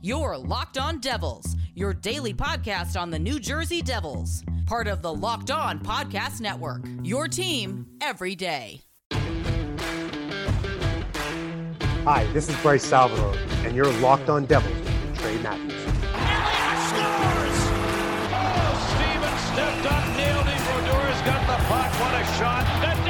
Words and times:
Your 0.00 0.38
Locked 0.38 0.78
On 0.78 1.00
Devils, 1.00 1.56
your 1.74 1.92
daily 1.92 2.32
podcast 2.32 2.98
on 3.00 3.10
the 3.10 3.18
New 3.18 3.40
Jersey 3.40 3.82
Devils, 3.82 4.44
part 4.66 4.86
of 4.86 5.02
the 5.02 5.12
Locked 5.12 5.50
On 5.50 5.80
Podcast 5.80 6.40
Network. 6.40 6.82
Your 7.02 7.26
team 7.26 7.84
every 8.00 8.36
day. 8.36 8.80
Hi, 12.04 12.24
this 12.32 12.48
is 12.48 12.56
Bryce 12.62 12.84
Salvador, 12.84 13.34
and 13.64 13.74
you're 13.74 13.92
Locked 13.94 14.28
On 14.28 14.46
Devils 14.46 14.72
with 14.78 15.18
Trey 15.18 15.36
Matthews. 15.38 15.72
scores! 15.82 15.98
Oh, 18.30 18.72
Steven 18.94 19.38
stepped 19.52 19.86
up, 19.92 20.16
nailed 20.16 20.46
it. 20.46 20.60
Brodeur's 20.62 21.22
got 21.22 21.40
the 21.46 21.58
puck. 21.66 21.92
What 22.00 22.14
a 22.14 22.24
shot. 22.38 23.07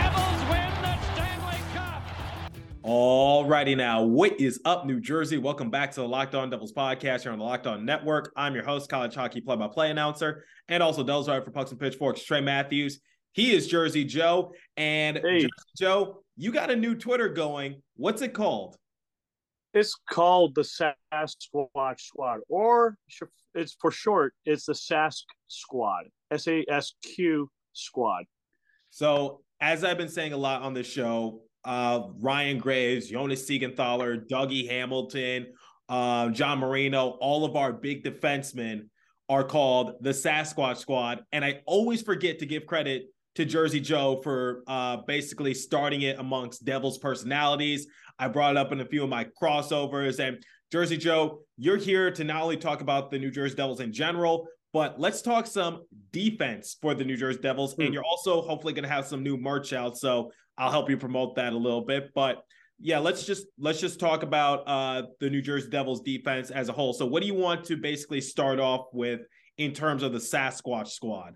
Alrighty 2.89 3.77
now, 3.77 4.03
what 4.03 4.41
is 4.41 4.63
up, 4.65 4.87
New 4.87 4.99
Jersey? 4.99 5.37
Welcome 5.37 5.69
back 5.69 5.91
to 5.91 6.01
the 6.01 6.09
Locked 6.09 6.35
On 6.35 6.49
Devils 6.49 6.73
podcast 6.73 7.21
here 7.21 7.33
on 7.33 7.39
the 7.39 7.45
Locked 7.45 7.67
On 7.67 7.85
Network. 7.85 8.33
I'm 8.35 8.55
your 8.55 8.65
host, 8.65 8.89
college 8.89 9.15
hockey 9.15 9.43
play-by-play 9.43 9.91
announcer, 9.91 10.47
and 10.69 10.83
also 10.83 11.03
Devils 11.03 11.29
writer 11.29 11.45
for 11.45 11.51
Pucks 11.51 11.71
and 11.71 11.79
Pitchforks, 11.79 12.25
Trey 12.25 12.41
Matthews. 12.41 13.01
He 13.33 13.55
is 13.55 13.67
Jersey 13.67 14.07
Joe, 14.07 14.55
and 14.79 15.19
Hey. 15.19 15.41
Jersey 15.41 15.51
Joe, 15.77 16.23
you 16.39 16.51
got 16.51 16.71
a 16.71 16.77
new 16.77 16.95
Twitter 16.95 17.29
going. 17.29 17.83
What's 17.97 18.23
it 18.23 18.33
called? 18.33 18.79
It's 19.75 19.95
called 20.09 20.55
the 20.55 20.63
Sasquatch 20.63 22.01
Squad, 22.01 22.41
or 22.49 22.97
it's 23.55 23.77
for 23.79 23.91
short, 23.91 24.33
it's 24.47 24.65
the 24.65 24.73
Sask 24.73 25.25
Squad, 25.49 26.05
S 26.31 26.49
A 26.49 26.65
S 26.71 26.95
Q 27.05 27.51
Squad. 27.75 28.25
So, 28.89 29.43
as 29.61 29.85
I've 29.85 29.99
been 29.99 30.09
saying 30.09 30.33
a 30.33 30.39
lot 30.39 30.63
on 30.63 30.73
this 30.73 30.87
show, 30.87 31.43
uh, 31.65 32.03
Ryan 32.21 32.59
Graves, 32.59 33.09
Jonas 33.09 33.49
Siegenthaler, 33.49 34.27
Dougie 34.29 34.69
Hamilton, 34.69 35.47
uh, 35.89 36.29
John 36.31 36.59
Marino, 36.59 37.17
all 37.21 37.45
of 37.45 37.57
our 37.57 37.73
big 37.73 38.05
defensemen 38.05 38.89
are 39.29 39.45
called 39.45 39.95
the 40.01 40.11
Sasquatch 40.11 40.79
Squad. 40.79 41.21
And 41.33 41.45
I 41.45 41.61
always 41.67 42.03
forget 42.03 42.39
to 42.39 42.47
give 42.47 42.67
credit 42.67 43.07
to 43.35 43.45
Jersey 43.45 43.81
Joe 43.81 44.21
for 44.23 44.63
uh, 44.67 44.99
basically 45.07 45.55
starting 45.55 46.03
it 46.03 46.19
amongst 46.19 46.65
Devils 46.65 46.99
personalities. 46.99 47.87
I 48.19 48.29
brought 48.29 48.53
it 48.53 48.57
up 48.57 48.73
in 48.73 48.81
a 48.81 48.87
few 48.87 49.05
of 49.05 49.11
my 49.11 49.27
crossovers. 49.41 50.19
And 50.19 50.43
Jersey 50.73 50.97
Joe, 50.97 51.41
you're 51.57 51.77
here 51.77 52.11
to 52.11 52.25
not 52.25 52.43
only 52.43 52.57
talk 52.57 52.81
about 52.81 53.11
the 53.11 53.19
New 53.19 53.31
Jersey 53.31 53.55
Devils 53.55 53.81
in 53.81 53.93
general, 53.93 54.49
but 54.73 55.01
let's 55.01 55.23
talk 55.23 55.47
some 55.47 55.85
defense 56.13 56.77
for 56.81 56.95
the 56.95 57.05
New 57.05 57.17
Jersey 57.17 57.41
Devils. 57.41 57.75
And 57.79 57.89
Hmm. 57.89 57.95
you're 57.95 58.05
also 58.05 58.43
hopefully 58.43 58.73
going 58.73 58.85
to 58.85 58.89
have 58.89 59.07
some 59.07 59.23
new 59.23 59.37
merch 59.37 59.73
out. 59.73 59.97
So 59.97 60.31
I'll 60.57 60.71
help 60.71 60.91
you 60.91 60.97
promote 60.97 61.37
that 61.37 61.53
a 61.53 61.57
little 61.57 61.83
bit. 61.83 62.11
But 62.15 62.43
yeah, 62.81 62.99
let's 62.99 63.25
just 63.25 63.47
let's 63.59 63.81
just 63.81 63.99
talk 63.99 64.23
about 64.23 64.63
uh 64.67 65.03
the 65.21 65.31
New 65.31 65.43
Jersey 65.43 65.69
Devils 65.71 66.01
defense 66.03 66.51
as 66.51 66.69
a 66.69 66.73
whole. 66.73 66.93
So 66.93 67.07
what 67.07 67.21
do 67.23 67.27
you 67.27 67.35
want 67.35 67.65
to 67.67 67.77
basically 67.77 68.21
start 68.21 68.61
off 68.61 68.87
with 68.93 69.21
in 69.57 69.73
terms 69.73 70.03
of 70.03 70.13
the 70.13 70.19
Sasquatch 70.19 70.89
squad? 70.89 71.35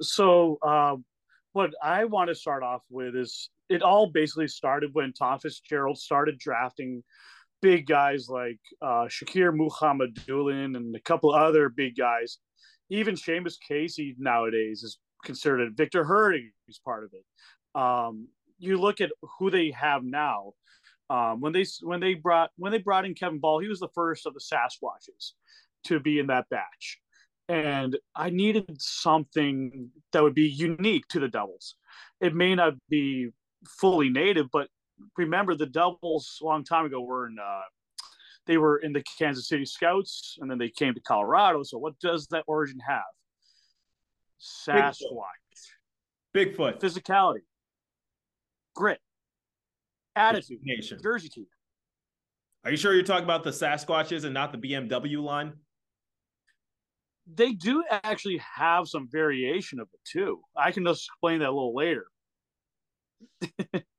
So, 0.00 0.58
uh, 0.62 0.96
what 1.52 1.70
I 1.82 2.04
want 2.06 2.28
to 2.28 2.34
start 2.34 2.62
off 2.62 2.82
with 2.90 3.14
is 3.14 3.50
it 3.68 3.82
all 3.82 4.10
basically 4.10 4.48
started 4.48 4.90
when 4.92 5.12
Tom 5.12 5.38
Fitzgerald 5.38 5.98
started 5.98 6.38
drafting 6.38 7.04
big 7.64 7.86
guys 7.86 8.28
like 8.28 8.60
uh, 8.82 9.06
Shakir 9.08 9.50
Mukhamadullin 9.50 10.76
and 10.76 10.94
a 10.94 11.00
couple 11.00 11.34
other 11.34 11.70
big 11.70 11.96
guys. 11.96 12.36
Even 12.90 13.14
Seamus 13.14 13.54
Casey 13.66 14.14
nowadays 14.18 14.82
is 14.82 14.98
considered. 15.24 15.74
Victor 15.74 16.04
Herding 16.04 16.50
is 16.68 16.78
part 16.78 17.04
of 17.04 17.12
it. 17.14 17.80
Um, 17.80 18.28
you 18.58 18.76
look 18.76 19.00
at 19.00 19.12
who 19.38 19.50
they 19.50 19.70
have 19.70 20.04
now. 20.04 20.52
Um, 21.08 21.40
when 21.40 21.54
they 21.54 21.64
when 21.80 22.00
they 22.00 22.12
brought 22.12 22.50
when 22.56 22.70
they 22.70 22.78
brought 22.78 23.06
in 23.06 23.14
Kevin 23.14 23.38
Bahl, 23.38 23.60
he 23.60 23.68
was 23.68 23.80
the 23.80 23.88
first 23.94 24.26
of 24.26 24.34
the 24.34 24.40
Sasquatches 24.40 25.32
to 25.84 26.00
be 26.00 26.18
in 26.18 26.26
that 26.26 26.48
batch 26.50 27.00
and 27.48 27.98
I 28.16 28.30
needed 28.30 28.80
something 28.80 29.90
that 30.12 30.22
would 30.22 30.34
be 30.34 30.48
unique 30.48 31.06
to 31.08 31.20
the 31.20 31.28
Devils. 31.28 31.76
It 32.20 32.34
may 32.34 32.54
not 32.54 32.74
be 32.88 33.30
fully 33.66 34.08
native, 34.08 34.46
but 34.50 34.68
remember 35.16 35.54
the 35.54 35.66
Devils 35.66 36.38
a 36.42 36.44
long 36.44 36.64
time 36.64 36.86
ago 36.86 37.00
were 37.00 37.26
in 37.26 37.36
uh, 37.38 37.60
they 38.46 38.58
were 38.58 38.78
in 38.78 38.92
the 38.92 39.02
Kansas 39.18 39.48
City 39.48 39.64
Scouts, 39.64 40.36
and 40.40 40.50
then 40.50 40.58
they 40.58 40.68
came 40.68 40.94
to 40.94 41.00
Colorado. 41.00 41.62
So 41.62 41.78
what 41.78 41.98
does 41.98 42.26
that 42.28 42.44
origin 42.46 42.78
have? 42.86 43.02
Sasquatch, 44.40 45.22
Bigfoot 46.34 46.80
physicality, 46.80 47.40
grit, 48.74 49.00
attitude, 50.14 50.58
Nation. 50.62 50.98
Jersey 51.02 51.28
team. 51.28 51.46
Are 52.64 52.70
you 52.70 52.76
sure 52.76 52.94
you're 52.94 53.02
talking 53.02 53.24
about 53.24 53.44
the 53.44 53.50
Sasquatches 53.50 54.24
and 54.24 54.32
not 54.34 54.52
the 54.52 54.58
BMW 54.58 55.22
line? 55.22 55.52
They 57.26 57.52
do 57.52 57.84
actually 57.90 58.40
have 58.56 58.86
some 58.86 59.08
variation 59.10 59.80
of 59.80 59.88
it 59.92 60.00
too. 60.04 60.40
I 60.56 60.72
can 60.72 60.84
just 60.84 61.06
explain 61.08 61.40
that 61.40 61.48
a 61.48 61.52
little 61.52 61.74
later. 61.74 62.06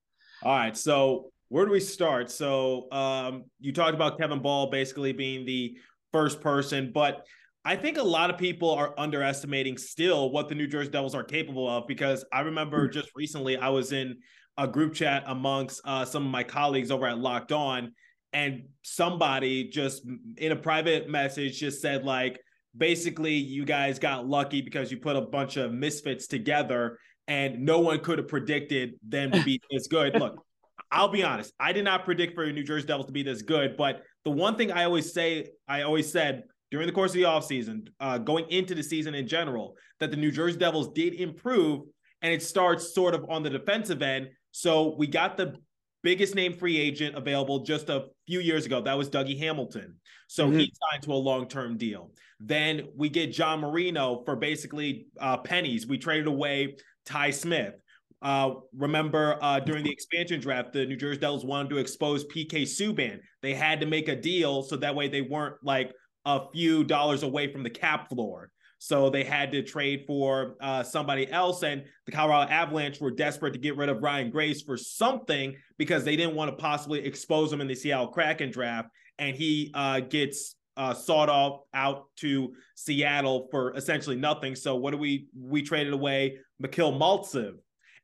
All 0.46 0.56
right, 0.56 0.78
so 0.78 1.32
where 1.50 1.66
do 1.66 1.72
we 1.72 1.80
start? 1.80 2.30
So 2.30 2.88
um, 2.92 3.46
you 3.60 3.74
talked 3.74 3.96
about 3.96 4.20
Kevin 4.20 4.44
Bahl 4.44 4.70
basically 4.70 5.12
being 5.12 5.44
the 5.44 5.76
first 6.14 6.40
person, 6.40 6.92
but 6.94 7.26
I 7.66 7.76
think 7.76 7.98
a 7.98 8.04
lot 8.04 8.30
of 8.30 8.38
people 8.38 8.70
are 8.70 8.94
underestimating 8.96 9.80
still 9.80 10.30
what 10.30 10.48
the 10.48 10.54
New 10.54 10.68
Jersey 10.68 10.92
Devils 10.92 11.16
are 11.16 11.24
capable 11.24 11.68
of 11.68 11.88
because 11.88 12.24
I 12.32 12.42
remember 12.42 12.88
just 12.88 13.10
recently 13.16 13.58
I 13.58 13.70
was 13.70 13.92
in 13.92 14.18
a 14.56 14.68
group 14.68 14.94
chat 14.94 15.24
amongst 15.26 15.82
uh, 15.84 16.06
some 16.06 16.24
of 16.24 16.30
my 16.30 16.44
colleagues 16.44 16.92
over 16.92 17.08
at 17.08 17.18
Locked 17.18 17.52
On, 17.52 17.92
and 18.32 18.66
somebody 18.84 19.64
just 19.70 20.06
in 20.38 20.52
a 20.52 20.56
private 20.56 21.10
message 21.10 21.60
just 21.60 21.82
said 21.82 22.04
like 22.04 22.40
basically 22.78 23.34
you 23.34 23.66
guys 23.66 23.98
got 23.98 24.28
lucky 24.28 24.62
because 24.62 24.92
you 24.92 24.98
put 24.98 25.16
a 25.16 25.22
bunch 25.22 25.58
of 25.58 25.74
misfits 25.74 26.28
together 26.28 27.00
and 27.28 27.66
no 27.66 27.80
one 27.80 28.00
could 28.00 28.18
have 28.18 28.28
predicted 28.28 28.94
them 29.08 29.32
to 29.32 29.44
be 29.44 29.62
this 29.72 29.88
good. 29.88 30.20
Look, 30.20 30.46
I'll 30.92 31.10
be 31.10 31.24
honest, 31.24 31.54
I 31.60 31.74
did 31.74 31.84
not 31.84 32.06
predict 32.06 32.36
for 32.36 32.46
the 32.46 32.52
New 32.52 32.64
Jersey 32.64 32.88
Devils 32.88 33.08
to 33.08 33.12
be 33.12 33.24
this 33.24 33.42
good, 33.42 33.76
but 33.78 34.04
the 34.24 34.32
one 34.32 34.56
thing 34.56 34.72
I 34.72 34.86
always 34.86 35.14
say, 35.14 35.48
I 35.68 35.82
always 35.82 36.12
said 36.12 36.44
during 36.72 36.88
the 36.88 36.94
course 36.94 37.12
of 37.12 37.16
the 37.16 37.24
offseason, 37.24 37.88
uh, 38.00 38.18
going 38.18 38.50
into 38.50 38.76
the 38.76 38.84
season 38.84 39.16
in 39.16 39.28
general, 39.28 39.76
that 40.00 40.12
the 40.12 40.18
New 40.18 40.32
Jersey 40.32 40.58
Devils 40.58 40.92
did 40.94 41.14
improve, 41.14 41.82
and 42.22 42.34
it 42.34 42.42
starts 42.42 42.94
sort 42.94 43.14
of 43.14 43.26
on 43.30 43.44
the 43.44 43.50
defensive 43.50 44.02
end. 44.02 44.30
So 44.52 44.96
we 44.98 45.08
got 45.08 45.38
the 45.38 45.56
biggest 46.02 46.36
name 46.36 46.54
free 46.54 46.78
agent 46.78 47.16
available 47.16 47.60
just 47.60 47.90
a 47.90 48.06
few 48.28 48.40
years 48.40 48.66
ago. 48.66 48.82
That 48.82 48.98
was 48.98 49.10
Dougie 49.10 49.38
Hamilton. 49.38 49.96
So 50.28 50.50
he 50.50 50.72
signed 50.92 51.04
to 51.04 51.14
a 51.14 51.16
long 51.16 51.48
term 51.48 51.78
deal. 51.78 52.12
Then 52.40 52.90
we 52.96 53.10
get 53.10 53.32
John 53.32 53.60
Marino 53.60 54.24
for 54.26 54.36
basically 54.36 55.08
uh, 55.20 55.38
pennies. 55.38 55.88
We 55.88 55.98
traded 55.98 56.28
away 56.28 56.76
Ty 57.06 57.32
Smith. 57.32 57.76
Uh, 58.22 58.56
remember 58.76 59.38
uh, 59.42 59.60
during 59.60 59.84
the 59.84 59.92
expansion 59.92 60.40
draft, 60.40 60.74
the 60.74 60.86
New 60.86 60.96
Jersey 60.96 61.20
Devils 61.20 61.46
wanted 61.46 61.70
to 61.70 61.78
expose 61.78 62.26
PK 62.26 62.64
Subban. 62.64 63.20
They 63.42 63.54
had 63.54 63.80
to 63.82 63.86
make 63.86 64.08
a 64.08 64.16
deal 64.16 64.64
so 64.64 64.78
that 64.78 64.96
way 64.96 65.08
they 65.08 65.22
weren't 65.22 65.56
like 65.64 65.92
a 66.26 66.50
few 66.52 66.84
dollars 66.84 67.24
away 67.24 67.52
from 67.52 67.64
the 67.64 67.70
cap 67.70 68.10
floor. 68.10 68.50
So 68.80 69.10
they 69.10 69.24
had 69.24 69.52
to 69.52 69.64
trade 69.64 70.04
for 70.06 70.56
uh, 70.62 70.84
somebody 70.84 71.30
else. 71.32 71.64
And 71.64 71.84
the 72.06 72.12
Colorado 72.12 72.52
Avalanche 72.52 73.00
were 73.00 73.12
desperate 73.12 73.54
to 73.54 73.60
get 73.60 73.78
rid 73.78 73.90
of 73.90 74.02
Ryan 74.02 74.30
Graves 74.30 74.62
for 74.62 74.78
something 74.78 75.56
because 75.78 76.04
they 76.04 76.16
didn't 76.16 76.36
want 76.36 76.52
to 76.52 76.58
possibly 76.58 77.06
expose 77.06 77.52
him 77.52 77.62
in 77.62 77.68
the 77.68 77.76
Seattle 77.76 78.08
Kraken 78.08 78.52
draft. 78.52 78.90
And 79.18 79.36
he 79.36 79.72
uh, 79.74 80.02
gets 80.02 80.56
uh, 80.78 80.94
sought 80.94 81.30
off 81.30 81.62
out 81.74 82.06
to 82.18 82.54
Seattle 82.76 83.48
for 83.50 83.74
essentially 83.76 84.18
nothing. 84.18 84.56
So 84.56 84.76
what 84.76 84.92
do 84.92 84.98
we 84.98 85.28
we 85.36 85.62
traded 85.62 85.94
away 85.94 86.40
Mikhail 86.60 86.92
Maltsev 86.94 87.58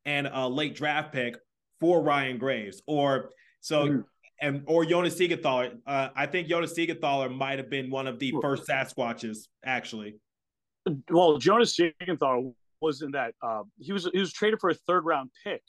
and 0.05 0.27
a 0.31 0.47
late 0.47 0.75
draft 0.75 1.13
pick 1.13 1.35
for 1.79 2.01
Ryan 2.01 2.37
Graves, 2.37 2.81
or 2.87 3.31
so 3.59 3.87
Mhm. 3.87 4.05
and 4.41 4.63
or 4.67 4.85
Jonas 4.85 5.17
Siegenthaler. 5.19 5.79
Uh, 5.85 6.09
I 6.15 6.25
think 6.25 6.47
Jonas 6.47 6.73
Siegenthaler 6.77 7.33
might 7.35 7.59
have 7.59 7.69
been 7.69 7.89
one 7.89 8.07
of 8.07 8.19
the 8.19 8.33
first 8.41 8.67
Sasquatches 8.67 9.47
actually. 9.63 10.19
well, 11.09 11.37
Jonas 11.37 11.77
Siegenthaler 11.77 12.53
was 12.81 13.01
in 13.03 13.11
that. 13.11 13.35
Uh, 13.41 13.63
he 13.79 13.93
was 13.93 14.09
he 14.11 14.19
was 14.19 14.33
traded 14.33 14.59
for 14.59 14.69
a 14.71 14.73
third 14.73 15.05
round 15.05 15.29
pick, 15.43 15.61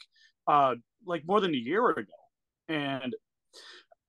uh, 0.46 0.75
like 1.05 1.23
more 1.26 1.40
than 1.40 1.55
a 1.55 1.58
year 1.58 1.88
ago, 1.90 2.12
and 2.69 3.14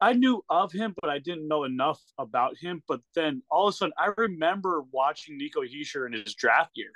I 0.04 0.12
knew 0.12 0.44
of 0.50 0.70
him, 0.74 0.94
but 1.00 1.10
I 1.10 1.20
didn't 1.20 1.48
know 1.48 1.64
enough 1.64 2.02
about 2.18 2.58
him. 2.58 2.84
But 2.90 3.00
then 3.16 3.42
all 3.50 3.70
of 3.70 3.74
a 3.74 3.78
sudden, 3.78 3.94
I 3.98 4.10
remember 4.18 4.84
watching 4.92 5.38
Nico 5.38 5.62
Hischier 5.62 6.06
in 6.06 6.12
his 6.12 6.36
draft 6.36 6.72
year, 6.76 6.92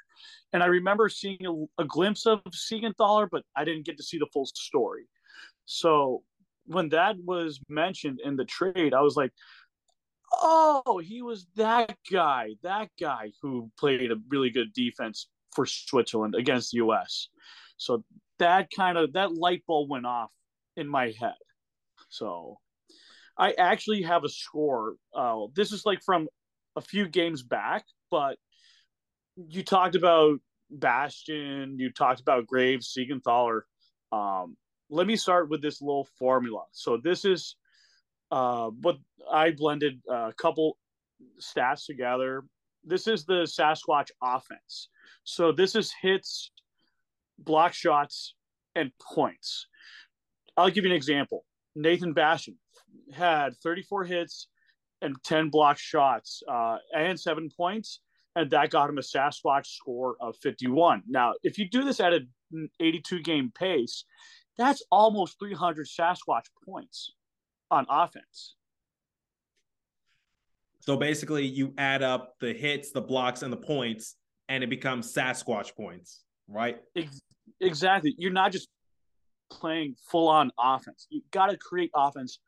and 0.52 0.62
I 0.62 0.66
remember 0.66 1.08
seeing 1.08 1.46
a, 1.46 1.82
a 1.82 1.86
glimpse 1.86 2.26
of 2.26 2.42
Siegenthaler, 2.52 3.30
but 3.32 3.44
I 3.56 3.64
didn't 3.64 3.86
get 3.86 3.96
to 3.96 4.04
see 4.04 4.18
the 4.18 4.28
full 4.34 4.46
story. 4.46 5.08
So 5.64 6.24
when 6.66 6.90
that 6.90 7.16
was 7.24 7.62
mentioned 7.70 8.20
in 8.26 8.36
the 8.36 8.44
trade, 8.44 8.94
I 8.94 9.00
was 9.00 9.16
like, 9.16 9.32
oh, 10.34 11.00
he 11.02 11.22
was 11.22 11.48
that 11.56 11.96
guy, 12.12 12.56
that 12.64 12.90
guy 13.00 13.32
who 13.42 13.72
played 13.80 14.12
a 14.12 14.18
really 14.28 14.50
good 14.50 14.74
defense 14.74 15.30
for 15.56 15.66
Switzerland 15.66 16.36
against 16.36 16.72
the 16.74 16.80
US. 16.80 17.30
So 17.78 18.04
that 18.40 18.68
kind 18.70 18.98
of 18.98 19.14
that 19.14 19.34
light 19.34 19.64
bulb 19.66 19.90
went 19.90 20.06
off 20.06 20.34
in 20.76 20.90
my 20.90 21.14
head. 21.18 21.36
So 22.10 22.58
I 23.38 23.54
actually 23.54 24.02
have 24.04 24.24
a 24.24 24.30
score. 24.30 24.96
Uh, 25.16 25.46
this 25.56 25.72
is 25.72 25.86
like 25.86 26.02
from 26.04 26.28
a 26.76 26.82
few 26.82 27.08
games 27.08 27.44
back, 27.44 27.86
but 28.10 28.38
you 29.36 29.64
talked 29.64 29.96
about 29.96 30.40
Bastian, 30.70 31.78
you 31.80 31.92
talked 31.92 32.20
about 32.20 32.48
Graves, 32.48 32.96
Siegenthaler. 32.98 33.62
Um, 34.12 34.58
let 34.90 35.06
me 35.06 35.16
start 35.16 35.50
with 35.50 35.62
this 35.62 35.82
little 35.82 36.08
formula. 36.18 36.64
So 36.72 36.98
this 36.98 37.26
is 37.26 37.56
uh, 38.32 38.70
what 38.82 38.98
I 39.32 39.52
blended 39.52 40.02
a 40.10 40.34
couple 40.34 40.78
stats 41.40 41.86
together. 41.86 42.44
This 42.84 43.08
is 43.08 43.26
the 43.26 43.44
Sasquatch 43.44 44.10
offense. 44.22 44.90
So 45.24 45.52
this 45.52 45.76
is 45.76 45.94
hits, 46.02 46.52
block 47.38 47.74
shots, 47.74 48.34
and 48.76 48.92
points. 49.14 49.68
I'll 50.56 50.70
give 50.70 50.86
you 50.86 50.92
an 50.92 50.96
example. 50.96 51.44
Nathan 51.76 52.14
Bastian 52.14 52.58
had 53.14 53.56
34 53.58 54.06
hits 54.06 54.48
and 55.02 55.16
10 55.24 55.50
block 55.50 55.78
shots 55.78 56.42
uh, 56.52 56.78
and 56.96 57.20
seven 57.20 57.50
points, 57.56 58.02
and 58.36 58.50
that 58.52 58.70
got 58.70 58.90
him 58.90 58.98
a 58.98 59.02
Sasquatch 59.02 59.68
score 59.68 60.16
of 60.20 60.36
51. 60.38 61.04
Now, 61.08 61.34
if 61.44 61.58
you 61.58 61.70
do 61.70 61.84
this 61.84 62.00
at 62.00 62.14
an 62.14 62.70
82 62.80 63.22
game 63.22 63.52
pace, 63.58 64.06
that's 64.58 64.84
almost 64.92 65.38
300 65.40 65.88
Sasquatch 65.88 66.46
points 66.66 67.14
on 67.70 67.86
offense. 67.90 68.56
So 70.80 70.96
basically, 70.96 71.46
you 71.46 71.74
add 71.78 72.02
up 72.02 72.36
the 72.40 72.54
hits, 72.54 72.92
the 72.92 73.02
blocks, 73.02 73.42
and 73.42 73.52
the 73.52 73.58
points, 73.58 74.16
and 74.48 74.64
it 74.64 74.70
becomes 74.70 75.14
Sasquatch 75.14 75.76
points, 75.76 76.24
right? 76.48 76.78
Exactly. 77.60 78.16
You're 78.18 78.32
not 78.32 78.52
just 78.52 78.70
playing 79.50 79.96
full 80.10 80.28
on 80.30 80.52
offense. 80.58 81.08
You 81.10 81.22
got 81.32 81.48
to 81.48 81.58
create 81.58 81.92
offense 81.94 82.40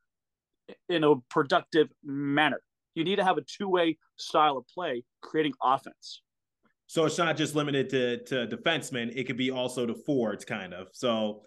in 0.88 1.04
a 1.04 1.16
productive 1.30 1.88
manner. 2.04 2.62
You 2.96 3.04
need 3.04 3.18
to 3.18 3.24
have 3.24 3.38
a 3.38 3.42
two 3.42 3.70
way 3.70 3.98
style 4.18 4.58
of 4.58 4.68
play, 4.68 5.04
creating 5.22 5.54
offense. 5.64 6.22
So 6.88 7.06
it's 7.06 7.18
not 7.18 7.38
just 7.38 7.56
limited 7.56 7.90
to 7.92 8.24
to 8.26 8.56
defensemen; 8.56 9.12
it 9.16 9.26
could 9.26 9.38
be 9.38 9.52
also 9.52 9.86
to 9.86 9.94
forwards, 9.94 10.44
kind 10.44 10.74
of. 10.74 10.88
So, 10.92 11.44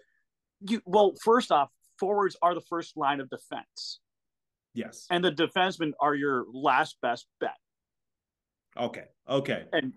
you 0.61 0.81
well, 0.85 1.13
first 1.21 1.51
off, 1.51 1.69
forwards 1.99 2.37
are 2.41 2.55
the 2.55 2.61
first 2.61 2.95
line 2.95 3.19
of 3.19 3.29
defense. 3.29 3.99
Yes, 4.73 5.05
and 5.11 5.23
the 5.23 5.31
defensemen 5.31 5.91
are 5.99 6.15
your 6.15 6.45
last 6.51 6.97
best 7.01 7.27
bet. 7.39 7.57
Okay. 8.77 9.05
Okay. 9.29 9.65
And 9.71 9.93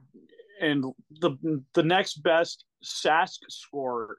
and 0.60 0.84
the 1.20 1.62
the 1.74 1.82
next 1.82 2.22
best 2.22 2.64
Sask 2.84 3.38
score 3.48 4.18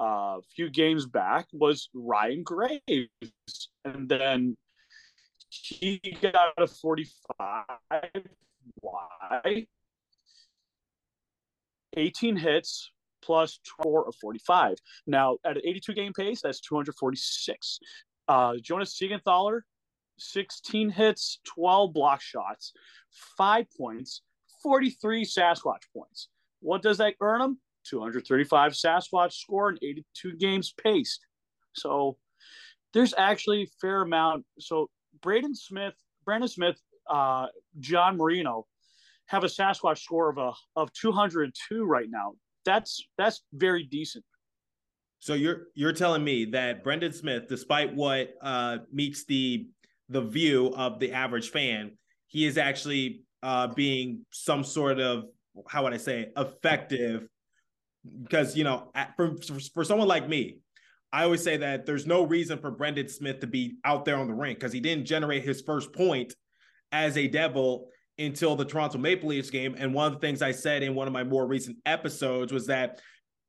a 0.00 0.38
few 0.54 0.70
games 0.70 1.06
back 1.06 1.46
was 1.52 1.88
Ryan 1.94 2.42
Graves, 2.42 3.68
and 3.84 4.08
then 4.08 4.56
he 5.50 6.00
got 6.20 6.52
a 6.56 6.66
45. 6.66 7.64
Why? 8.80 9.66
18 11.96 12.36
hits 12.36 12.90
plus 13.22 13.58
four 13.82 14.06
of 14.06 14.14
45. 14.16 14.78
Now, 15.06 15.38
at 15.44 15.56
an 15.56 15.62
82 15.64 15.92
game 15.94 16.12
pace, 16.12 16.40
that's 16.42 16.60
246. 16.60 17.80
Uh, 18.28 18.54
Jonas 18.62 18.98
Siegenthaler, 18.98 19.60
16 20.18 20.90
hits, 20.90 21.40
12 21.44 21.92
block 21.92 22.20
shots, 22.20 22.72
five 23.36 23.66
points, 23.76 24.22
43 24.62 25.24
Sasquatch 25.24 25.82
points. 25.94 26.28
What 26.60 26.82
does 26.82 26.98
that 26.98 27.14
earn 27.20 27.40
him? 27.40 27.58
235 27.84 28.72
Sasquatch 28.72 29.32
score 29.32 29.70
and 29.70 29.78
82 29.82 30.36
games 30.36 30.72
paced. 30.82 31.20
So 31.74 32.16
there's 32.94 33.14
actually 33.16 33.62
a 33.62 33.66
fair 33.80 34.02
amount. 34.02 34.44
So 34.58 34.88
Braden 35.22 35.54
Smith, 35.54 35.94
Brandon 36.24 36.48
Smith, 36.48 36.80
uh, 37.08 37.46
John 37.80 38.16
Marino 38.16 38.66
have 39.26 39.44
a 39.44 39.48
Sasquatch 39.48 39.98
score 39.98 40.30
of 40.30 40.38
a 40.38 40.52
of 40.76 40.92
202 40.92 41.84
right 41.84 42.08
now. 42.10 42.32
That's 42.64 43.06
that's 43.16 43.42
very 43.52 43.84
decent. 43.84 44.24
So 45.20 45.34
you're 45.34 45.68
you're 45.74 45.92
telling 45.92 46.24
me 46.24 46.46
that 46.46 46.84
Brendan 46.84 47.12
Smith, 47.12 47.48
despite 47.48 47.94
what 47.94 48.34
uh, 48.40 48.78
meets 48.92 49.24
the 49.24 49.68
the 50.08 50.22
view 50.22 50.72
of 50.76 50.98
the 50.98 51.12
average 51.12 51.50
fan, 51.50 51.92
he 52.26 52.46
is 52.46 52.56
actually 52.56 53.22
uh, 53.42 53.68
being 53.68 54.24
some 54.30 54.64
sort 54.64 55.00
of 55.00 55.24
how 55.68 55.82
would 55.84 55.92
I 55.92 55.98
say 55.98 56.30
effective 56.36 57.28
because 58.22 58.56
you 58.56 58.64
know 58.64 58.90
for 59.16 59.36
for 59.74 59.84
someone 59.84 60.08
like 60.08 60.28
me 60.28 60.58
I 61.12 61.24
always 61.24 61.42
say 61.42 61.56
that 61.58 61.86
there's 61.86 62.06
no 62.06 62.24
reason 62.24 62.58
for 62.58 62.70
Brendan 62.70 63.08
Smith 63.08 63.40
to 63.40 63.46
be 63.46 63.76
out 63.84 64.04
there 64.04 64.16
on 64.16 64.26
the 64.26 64.34
rink 64.34 64.58
because 64.58 64.72
he 64.72 64.80
didn't 64.80 65.06
generate 65.06 65.42
his 65.42 65.62
first 65.62 65.92
point 65.92 66.34
as 66.92 67.16
a 67.16 67.26
Devil 67.26 67.88
until 68.18 68.56
the 68.56 68.64
Toronto 68.64 68.98
Maple 68.98 69.28
Leafs 69.28 69.50
game. 69.50 69.74
And 69.78 69.94
one 69.94 70.08
of 70.08 70.20
the 70.20 70.26
things 70.26 70.42
I 70.42 70.52
said 70.52 70.82
in 70.82 70.94
one 70.94 71.06
of 71.06 71.12
my 71.12 71.24
more 71.24 71.46
recent 71.46 71.78
episodes 71.86 72.52
was 72.52 72.66
that 72.66 73.00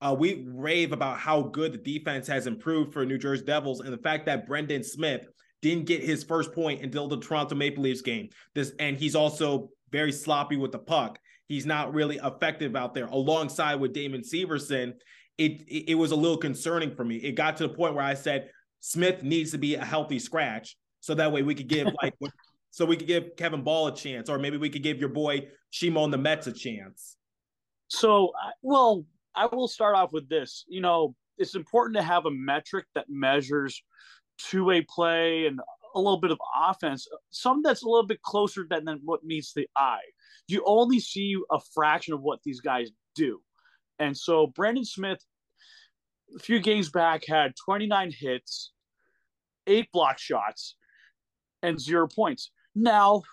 uh, 0.02 0.16
we 0.18 0.46
rave 0.48 0.94
about 0.94 1.18
how 1.18 1.42
good 1.42 1.74
the 1.74 1.78
defense 1.78 2.28
has 2.28 2.48
improved 2.48 2.94
for 2.94 3.06
New 3.06 3.18
Jersey 3.18 3.44
Devils 3.44 3.82
and 3.82 3.92
the 3.92 3.98
fact 3.98 4.26
that 4.28 4.48
Brendan 4.48 4.84
Smith 4.84 5.28
didn't 5.62 5.86
get 5.86 6.02
his 6.02 6.24
first 6.24 6.54
point 6.54 6.82
until 6.82 7.08
the 7.08 7.20
Toronto 7.20 7.56
Maple 7.56 7.84
Leafs 7.84 8.02
game. 8.02 8.30
This 8.56 8.72
and 8.80 8.98
he's 8.98 9.16
also 9.16 9.70
very 9.92 10.14
sloppy 10.14 10.56
with 10.56 10.72
the 10.72 10.80
puck. 10.80 11.20
He's 11.50 11.66
not 11.66 11.94
really 11.94 12.18
effective 12.24 12.78
out 12.78 12.94
there 12.94 13.08
alongside 13.08 13.76
with 13.76 13.92
Damon 13.92 14.22
Severson 14.22 14.94
it, 15.40 15.64
it 15.88 15.96
was 15.96 16.12
a 16.12 16.16
little 16.16 16.38
concerning 16.38 16.94
for 16.94 17.06
me. 17.06 17.16
It 17.16 17.32
got 17.32 17.56
to 17.58 17.68
the 17.68 17.74
point 17.74 17.96
where 17.96 18.04
I 18.04 18.14
said 18.14 18.50
Smith 18.82 19.24
needs 19.24 19.52
to 19.52 19.58
be 19.58 19.76
a 19.76 19.84
healthy 19.84 20.20
scratch, 20.20 20.76
so 21.00 21.16
that 21.16 21.32
way 21.32 21.44
we 21.44 21.56
could 21.56 21.70
give 21.70 21.88
like 22.04 22.14
so 22.72 22.86
we 22.86 22.98
could 22.98 23.08
give 23.08 23.38
Kevin 23.38 23.64
Bahl 23.64 23.88
a 23.88 23.96
chance, 23.96 24.30
or 24.30 24.38
maybe 24.38 24.58
we 24.58 24.70
could 24.70 24.84
give 24.84 25.00
your 25.00 25.10
boy 25.10 25.48
Shimon 25.72 26.12
Nemec 26.12 26.46
a 26.46 26.52
chance. 26.52 27.16
So, 27.88 28.34
well, 28.62 29.06
I 29.34 29.46
will 29.46 29.70
start 29.70 29.96
off 29.96 30.12
with 30.12 30.28
this. 30.28 30.66
You 30.68 30.82
know, 30.82 31.16
it's 31.38 31.56
important 31.56 31.96
to 31.96 32.04
have 32.04 32.26
a 32.26 32.32
metric 32.32 32.86
that 32.94 33.06
measures 33.10 33.82
two-way 34.38 34.86
play 34.90 35.48
and 35.48 35.60
a 35.96 36.00
little 36.00 36.20
bit 36.20 36.32
of 36.32 36.40
offense, 36.56 37.08
something 37.32 37.64
that's 37.64 37.84
a 37.84 37.88
little 37.88 38.06
bit 38.06 38.22
closer 38.22 38.68
than, 38.70 38.86
than 38.86 39.00
what 39.06 39.24
meets 39.24 39.54
the 39.54 39.68
eye. 39.76 40.00
You 40.48 40.64
only 40.66 41.00
see 41.00 41.36
a 41.52 41.60
fraction 41.74 42.14
of 42.14 42.22
what 42.22 42.40
these 42.44 42.62
guys 42.62 42.90
do. 43.16 43.42
And 44.00 44.16
so 44.16 44.48
Brandon 44.48 44.86
Smith, 44.86 45.24
a 46.36 46.40
few 46.40 46.60
games 46.60 46.90
back, 46.90 47.26
had 47.28 47.54
29 47.64 48.12
hits, 48.18 48.72
eight 49.68 49.92
block 49.92 50.20
shots, 50.20 50.76
and 51.62 51.80
zero 51.80 52.08
points. 52.08 52.52
Now, 52.76 53.24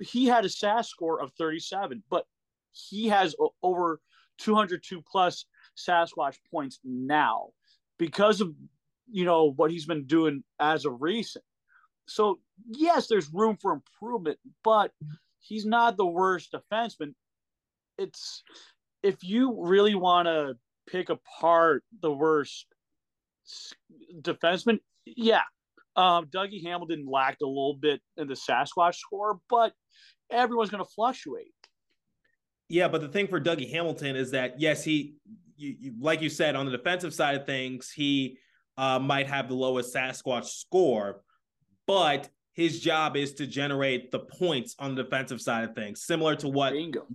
he 0.00 0.26
had 0.26 0.44
a 0.44 0.48
SAS 0.48 0.88
score 0.88 1.22
of 1.22 1.32
37, 1.38 2.02
but 2.10 2.24
he 2.72 3.08
has 3.08 3.34
over 3.62 4.00
202 4.38 5.02
plus 5.10 5.46
Sasquatch 5.76 6.36
points 6.50 6.80
now 6.84 7.48
because 7.98 8.40
of 8.40 8.52
you 9.10 9.24
know 9.24 9.52
what 9.56 9.70
he's 9.70 9.86
been 9.86 10.06
doing 10.06 10.42
as 10.58 10.84
of 10.84 11.00
recent. 11.00 11.44
So 12.06 12.40
yes, 12.68 13.06
there's 13.06 13.32
room 13.32 13.56
for 13.60 13.72
improvement, 13.72 14.38
but 14.64 14.92
he's 15.42 15.66
not 15.66 15.96
the 15.96 16.06
worst 16.06 16.54
defenseman. 16.54 17.14
It's 17.98 18.42
if 19.02 19.22
you 19.22 19.56
really 19.60 19.94
want 19.94 20.26
to 20.26 20.54
pick 20.86 21.10
apart 21.10 21.84
the 22.00 22.12
worst 22.12 22.66
defenseman, 24.20 24.78
yeah, 25.04 25.42
um, 25.96 26.26
Dougie 26.26 26.62
Hamilton 26.64 27.06
lacked 27.06 27.42
a 27.42 27.46
little 27.46 27.74
bit 27.74 28.00
in 28.16 28.28
the 28.28 28.34
Sasquatch 28.34 28.94
score, 28.94 29.40
but 29.50 29.72
everyone's 30.30 30.70
going 30.70 30.84
to 30.84 30.90
fluctuate. 30.90 31.52
Yeah, 32.68 32.88
but 32.88 33.02
the 33.02 33.08
thing 33.08 33.26
for 33.26 33.40
Dougie 33.40 33.70
Hamilton 33.70 34.16
is 34.16 34.30
that 34.30 34.58
yes, 34.58 34.82
he, 34.82 35.16
you, 35.56 35.76
you, 35.78 35.94
like 36.00 36.22
you 36.22 36.30
said, 36.30 36.56
on 36.56 36.64
the 36.64 36.72
defensive 36.72 37.12
side 37.12 37.34
of 37.34 37.44
things, 37.44 37.90
he 37.90 38.38
uh, 38.78 38.98
might 38.98 39.26
have 39.26 39.48
the 39.48 39.54
lowest 39.54 39.94
Sasquatch 39.94 40.46
score, 40.46 41.22
but 41.86 42.30
his 42.54 42.80
job 42.80 43.16
is 43.16 43.34
to 43.34 43.46
generate 43.46 44.10
the 44.10 44.20
points 44.20 44.74
on 44.78 44.94
the 44.94 45.02
defensive 45.02 45.40
side 45.40 45.64
of 45.64 45.74
things, 45.74 46.04
similar 46.04 46.36
to 46.36 46.48
what 46.48 46.72
Bingo 46.72 47.06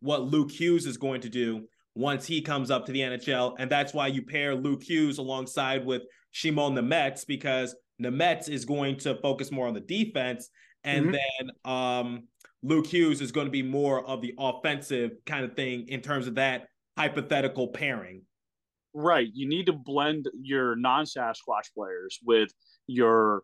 what 0.00 0.22
Luke 0.22 0.50
Hughes 0.50 0.86
is 0.86 0.96
going 0.96 1.20
to 1.22 1.28
do 1.28 1.66
once 1.94 2.26
he 2.26 2.40
comes 2.40 2.70
up 2.70 2.86
to 2.86 2.92
the 2.92 3.00
NHL. 3.00 3.56
And 3.58 3.70
that's 3.70 3.94
why 3.94 4.06
you 4.08 4.22
pair 4.22 4.54
Luke 4.54 4.82
Hughes 4.82 5.18
alongside 5.18 5.84
with 5.84 6.02
Shimon 6.30 6.74
Nemec 6.74 7.26
because 7.26 7.74
Nemec 8.00 8.48
is 8.48 8.64
going 8.64 8.98
to 8.98 9.16
focus 9.16 9.50
more 9.50 9.66
on 9.66 9.74
the 9.74 9.80
defense. 9.80 10.50
And 10.84 11.06
mm-hmm. 11.06 11.12
then 11.12 11.50
um, 11.64 12.28
Luke 12.62 12.86
Hughes 12.86 13.20
is 13.20 13.32
going 13.32 13.46
to 13.46 13.50
be 13.50 13.62
more 13.62 14.06
of 14.06 14.20
the 14.20 14.34
offensive 14.38 15.12
kind 15.24 15.44
of 15.44 15.56
thing 15.56 15.88
in 15.88 16.02
terms 16.02 16.26
of 16.26 16.34
that 16.36 16.68
hypothetical 16.96 17.68
pairing. 17.68 18.22
Right. 18.94 19.28
You 19.32 19.48
need 19.48 19.66
to 19.66 19.72
blend 19.72 20.26
your 20.40 20.76
non 20.76 21.04
Sasquatch 21.04 21.72
players 21.74 22.18
with 22.24 22.50
your 22.86 23.42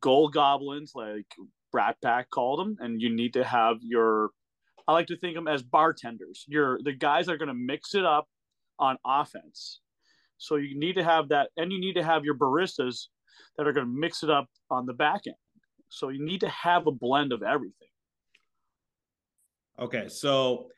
gold 0.00 0.32
goblins, 0.32 0.92
like 0.94 1.26
Brat 1.72 1.96
Pack 2.02 2.30
called 2.30 2.60
them, 2.60 2.76
and 2.80 3.00
you 3.00 3.14
need 3.14 3.34
to 3.34 3.44
have 3.44 3.76
your 3.82 4.30
I 4.88 4.92
like 4.92 5.08
to 5.08 5.18
think 5.18 5.36
of 5.36 5.44
them 5.44 5.52
as 5.52 5.62
bartenders. 5.62 6.46
You're 6.48 6.80
the 6.82 6.94
guys 6.94 7.26
that 7.26 7.32
are 7.32 7.38
going 7.38 7.48
to 7.48 7.54
mix 7.54 7.94
it 7.94 8.06
up 8.06 8.26
on 8.78 8.96
offense. 9.04 9.80
So 10.38 10.56
you 10.56 10.78
need 10.78 10.94
to 10.94 11.04
have 11.04 11.28
that, 11.28 11.50
and 11.58 11.70
you 11.70 11.78
need 11.78 11.94
to 11.94 12.02
have 12.02 12.24
your 12.24 12.34
baristas 12.34 13.08
that 13.56 13.66
are 13.66 13.72
going 13.72 13.86
to 13.86 13.92
mix 13.92 14.22
it 14.22 14.30
up 14.30 14.48
on 14.70 14.86
the 14.86 14.94
back 14.94 15.22
end. 15.26 15.36
So 15.90 16.08
you 16.08 16.24
need 16.24 16.40
to 16.40 16.48
have 16.48 16.86
a 16.86 16.90
blend 16.90 17.32
of 17.32 17.42
everything. 17.42 17.88
Okay, 19.78 20.08
so 20.08 20.68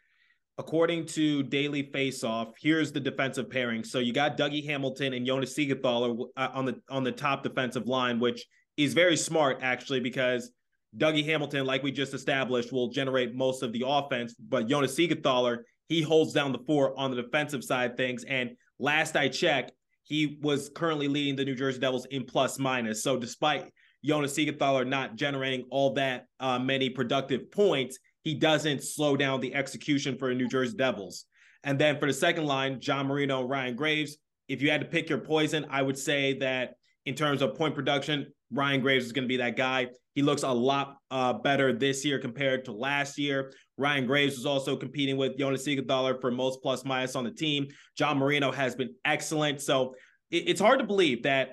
according 0.59 1.07
to 1.07 1.43
Daily 1.45 1.85
Faceoff, 1.85 2.55
here's 2.61 2.91
the 2.91 3.01
defensive 3.01 3.49
pairing. 3.49 3.85
So 3.85 3.99
you 4.01 4.13
got 4.13 4.37
Dougie 4.37 4.65
Hamilton 4.65 5.13
and 5.15 5.25
Jonas 5.25 5.55
Siegenthaler 5.55 6.27
uh, 6.37 6.49
on 6.53 6.65
the 6.65 6.81
on 6.91 7.05
the 7.05 7.13
top 7.13 7.43
defensive 7.43 7.87
line, 7.87 8.19
which 8.19 8.45
is 8.85 8.95
very 8.95 9.17
smart 9.17 9.59
actually 9.63 10.01
because 10.01 10.51
Dougie 10.97 11.25
Hamilton, 11.25 11.67
like 11.67 11.83
we 11.83 11.93
just 11.93 12.15
established, 12.15 12.73
will 12.73 12.89
generate 12.89 13.35
most 13.35 13.63
of 13.63 13.73
the 13.73 13.85
offense, 13.87 14.35
but 14.35 14.67
Jonas 14.67 14.95
Siegenthaler, 14.95 15.59
he 15.89 16.03
holds 16.03 16.33
down 16.33 16.53
the 16.53 16.59
fort 16.67 16.95
on 16.97 17.11
the 17.11 17.23
defensive 17.23 17.63
side 17.63 17.97
things. 17.97 18.25
And 18.25 18.51
last 18.79 19.17
I 19.17 19.29
checked, 19.29 19.73
he 20.03 20.39
was 20.43 20.71
currently 20.75 21.09
leading 21.09 21.37
the 21.37 21.45
New 21.45 21.55
Jersey 21.55 21.79
Devils 21.79 22.07
in 22.07 22.25
plus 22.25 22.59
minus. 22.59 23.03
So 23.03 23.17
despite 23.17 23.71
Jonas 24.05 24.35
Siegenthaler 24.35 24.87
not 24.87 25.15
generating 25.15 25.67
all 25.71 25.95
that 25.95 26.27
uh, 26.41 26.59
many 26.59 26.91
productive 26.91 27.51
points, 27.51 27.99
he 28.23 28.35
doesn't 28.35 28.83
slow 28.83 29.17
down 29.17 29.41
the 29.41 29.55
execution 29.55 30.17
for 30.19 30.29
the 30.29 30.35
New 30.35 30.49
Jersey 30.49 30.77
Devils. 30.77 31.27
And 31.63 31.79
then 31.79 31.99
for 31.99 32.07
the 32.07 32.13
second 32.13 32.47
line, 32.47 32.81
John 32.81 33.07
Marino 33.07 33.47
Ryan 33.47 33.77
Graves. 33.77 34.17
If 34.49 34.63
you 34.63 34.71
had 34.71 34.81
to 34.81 34.87
pick 34.87 35.09
your 35.09 35.19
poison, 35.19 35.67
I 35.71 35.83
would 35.83 35.99
say 35.99 36.39
that 36.39 36.75
in 37.07 37.15
terms 37.15 37.43
of 37.43 37.57
point 37.57 37.75
production, 37.75 38.27
Ryan 38.53 38.81
Graves 38.81 39.07
is 39.07 39.13
going 39.13 39.25
to 39.25 39.29
be 39.29 39.39
that 39.39 39.57
guy. 39.57 39.89
He 40.15 40.23
looks 40.23 40.43
a 40.43 40.51
lot 40.51 40.97
uh, 41.11 41.33
better 41.35 41.73
this 41.73 42.05
year 42.05 42.19
compared 42.19 42.65
to 42.65 42.73
last 42.73 43.17
year. 43.17 43.53
Ryan 43.77 44.07
Graves 44.07 44.37
was 44.37 44.47
also 44.47 44.77
competing 44.77 45.17
with 45.17 45.39
Jonas 45.39 45.67
Siegenthaler 45.67 46.21
for 46.21 46.31
most 46.31 46.61
plus 46.63 46.85
minus 46.85 47.17
on 47.17 47.25
the 47.25 47.31
team. 47.31 47.69
John 47.97 48.19
Marino 48.19 48.51
has 48.51 48.75
been 48.75 48.95
excellent. 49.05 49.61
So 49.61 49.95
it, 50.31 50.49
it's 50.49 50.61
hard 50.61 50.81
to 50.81 50.85
believe 50.85 51.23
that 51.23 51.53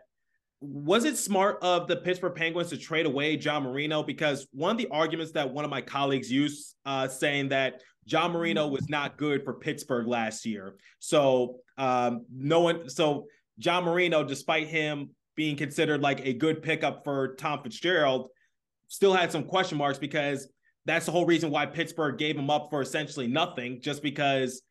was 0.59 1.03
it 1.05 1.17
smart 1.17 1.59
of 1.61 1.87
the 1.87 1.97
Pittsburgh 1.97 2.33
Penguins 2.33 2.71
to 2.71 2.77
trade 2.77 3.05
away 3.05 3.37
John 3.37 3.63
Marino? 3.63 4.01
Because 4.01 4.47
one 4.51 4.71
of 4.71 4.77
the 4.77 4.87
arguments 4.87 5.33
that 5.33 5.51
one 5.51 5.63
of 5.63 5.69
my 5.69 5.81
colleagues 5.81 6.31
used, 6.31 6.75
uh, 6.83 7.07
saying 7.07 7.49
that 7.49 7.81
John 8.07 8.31
Marino 8.31 8.67
was 8.67 8.89
not 8.89 9.17
good 9.17 9.43
for 9.43 9.53
Pittsburgh 9.53 10.07
last 10.07 10.45
year. 10.45 10.75
So 10.97 11.57
um, 11.77 12.25
no 12.35 12.61
one, 12.61 12.89
so 12.89 13.27
John 13.59 13.83
Marino, 13.83 14.23
despite 14.23 14.67
him 14.67 15.11
being 15.37 15.55
considered 15.55 16.01
like 16.01 16.25
a 16.25 16.33
good 16.33 16.61
pickup 16.61 17.05
for 17.05 17.35
Tom 17.35 17.63
Fitzgerald, 17.63 18.27
still 18.89 19.13
had 19.13 19.31
some 19.31 19.45
question 19.45 19.77
marks 19.77 19.97
because 19.97 20.49
that's 20.83 21.05
the 21.05 21.13
whole 21.13 21.25
reason 21.25 21.49
why 21.49 21.65
Pittsburgh 21.65 22.17
gave 22.17 22.37
him 22.37 22.49
up 22.49 22.67
for 22.69 22.81
essentially 22.81 23.27
nothing, 23.27 23.79
just 23.79 24.03
because 24.03 24.61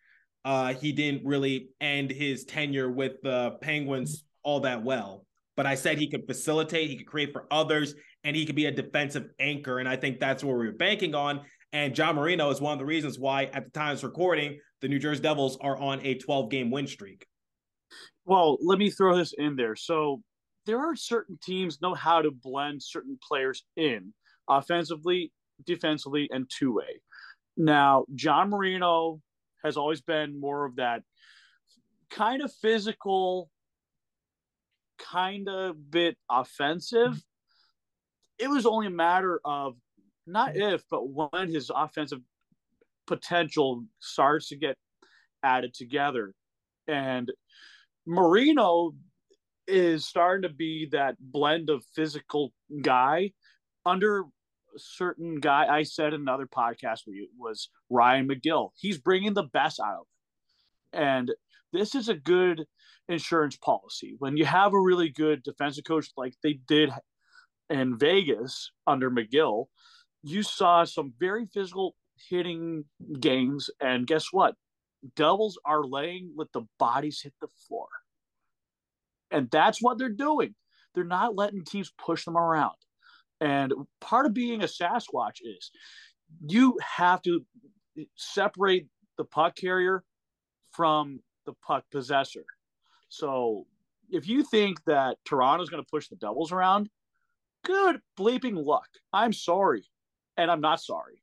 uh, 0.44 0.75
he 0.75 0.92
didn't 0.92 1.25
really 1.25 1.70
end 1.80 2.11
his 2.11 2.44
tenure 2.44 2.90
with 2.90 3.12
the 3.23 3.56
Penguins 3.62 4.25
all 4.42 4.61
that 4.61 4.85
well 4.85 5.26
but 5.56 5.66
I 5.66 5.75
said 5.75 5.99
he 5.99 6.08
could 6.08 6.26
facilitate, 6.26 6.90
he 6.90 6.96
could 6.96 7.06
create 7.06 7.32
for 7.32 7.46
others, 7.50 7.94
and 8.23 8.37
he 8.37 8.44
could 8.44 8.54
be 8.54 8.66
a 8.66 8.70
defensive 8.70 9.30
anchor. 9.40 9.78
And 9.78 9.88
I 9.88 9.96
think 9.96 10.20
that's 10.20 10.44
what 10.44 10.56
we 10.58 10.68
are 10.68 10.73
banking 10.73 11.14
on. 11.14 11.40
And 11.73 11.94
John 11.94 12.14
Marino 12.14 12.50
is 12.50 12.61
one 12.61 12.75
of 12.75 12.78
the 12.78 12.85
reasons 12.85 13.18
why, 13.18 13.44
at 13.44 13.64
the 13.64 13.70
time 13.70 13.94
of 13.94 14.04
recording, 14.04 14.61
the 14.82 14.88
New 14.88 14.99
Jersey 14.99 15.23
Devils 15.23 15.58
are 15.61 15.76
on 15.78 16.00
a 16.04 16.14
12 16.14 16.50
game 16.50 16.70
win 16.70 16.87
streak. 16.87 17.26
Well, 18.25 18.58
let 18.61 18.78
me 18.78 18.90
throw 18.90 19.16
this 19.16 19.32
in 19.37 19.56
there. 19.56 19.76
So 19.76 20.23
there 20.66 20.80
are 20.80 20.96
certain 20.96 21.38
teams 21.42 21.80
know 21.80 21.94
how 21.94 22.20
to 22.20 22.30
blend 22.30 22.82
certain 22.82 23.18
players 23.26 23.64
in 23.76 24.12
offensively, 24.49 25.32
defensively, 25.64 26.28
and 26.32 26.50
two 26.50 26.75
way. 26.75 27.00
Now, 27.56 28.04
John 28.14 28.50
Marino 28.50 29.20
has 29.64 29.76
always 29.76 30.00
been 30.00 30.38
more 30.38 30.66
of 30.66 30.76
that 30.76 31.02
kind 32.11 32.42
of 32.42 32.52
physical 32.52 33.50
kind 34.99 35.49
of 35.49 35.90
bit 35.90 36.16
offensive. 36.30 37.12
Mm-hmm. 37.12 37.18
It 38.38 38.49
was 38.49 38.66
only 38.66 38.88
a 38.88 38.90
matter 38.90 39.40
of 39.44 39.76
not 40.26 40.50
mm-hmm. 40.50 40.75
if, 40.75 40.82
but 40.90 41.08
when 41.08 41.49
his 41.49 41.70
offensive 41.75 42.20
potential 43.06 43.85
starts 44.00 44.49
to 44.49 44.56
get 44.56 44.76
added 45.42 45.73
together. 45.75 46.35
And 46.88 47.32
Marino 48.06 48.94
is 49.66 50.06
starting 50.06 50.49
to 50.49 50.54
be 50.54 50.88
that 50.92 51.16
blend 51.20 51.70
of 51.70 51.85
physical 51.94 52.52
guy 52.82 53.32
under 53.85 54.25
certain 54.76 55.37
guy 55.40 55.66
I 55.66 55.82
said 55.82 56.12
in 56.12 56.20
another 56.20 56.46
podcast 56.46 57.00
with 57.06 57.16
you 57.16 57.28
was 57.38 57.70
Ryan 57.90 58.28
McGill. 58.28 58.70
He's 58.76 58.99
bringing 58.99 59.35
the 59.35 59.44
best 59.44 59.80
out 59.80 60.00
of 60.00 60.06
it. 60.92 60.99
And 60.99 61.35
this 61.73 61.94
is 61.94 62.08
a 62.08 62.14
good 62.14 62.66
insurance 63.08 63.56
policy. 63.56 64.16
When 64.18 64.37
you 64.37 64.44
have 64.44 64.73
a 64.73 64.80
really 64.80 65.08
good 65.08 65.42
defensive 65.42 65.85
coach 65.85 66.08
like 66.16 66.35
they 66.42 66.54
did 66.66 66.90
in 67.70 67.99
Vegas 67.99 68.70
under 68.87 69.11
McGill, 69.11 69.66
you 70.23 70.42
saw 70.42 70.85
some 70.85 71.12
very 71.18 71.46
physical 71.46 71.94
hitting 72.28 72.85
games. 73.20 73.70
And 73.80 74.06
guess 74.06 74.26
what? 74.32 74.54
Devils 75.14 75.58
are 75.64 75.85
laying 75.85 76.32
with 76.37 76.50
the 76.52 76.62
bodies 76.78 77.20
hit 77.23 77.35
the 77.40 77.49
floor. 77.68 77.87
And 79.30 79.50
that's 79.50 79.83
what 79.83 79.99
they're 79.99 80.09
doing. 80.09 80.54
They're 80.95 81.04
not 81.04 81.37
letting 81.37 81.64
teams 81.64 81.92
push 81.99 82.25
them 82.25 82.37
around. 82.37 82.76
And 83.40 83.73
part 84.00 84.26
of 84.26 84.33
being 84.35 84.62
a 84.62 84.66
Sasquatch 84.66 85.40
is 85.42 85.71
you 86.47 86.78
have 86.83 87.23
to 87.23 87.45
separate 88.16 88.87
the 89.18 89.25
puck 89.25 89.56
carrier 89.56 90.04
from 90.73 91.21
the 91.45 91.52
puck 91.66 91.85
possessor. 91.90 92.45
So 93.09 93.66
if 94.11 94.28
you 94.28 94.42
think 94.42 94.83
that 94.85 95.18
Toronto's 95.25 95.71
going 95.71 95.83
to 95.83 95.90
push 95.90 96.09
the 96.09 96.16
Devils 96.16 96.52
around, 96.52 96.88
good 97.64 98.00
bleeping 98.18 98.64
luck. 98.64 98.88
I'm 99.12 99.33
sorry. 99.33 99.85
And 100.37 100.50
I'm 100.50 100.61
not 100.61 100.80
sorry. 100.80 101.23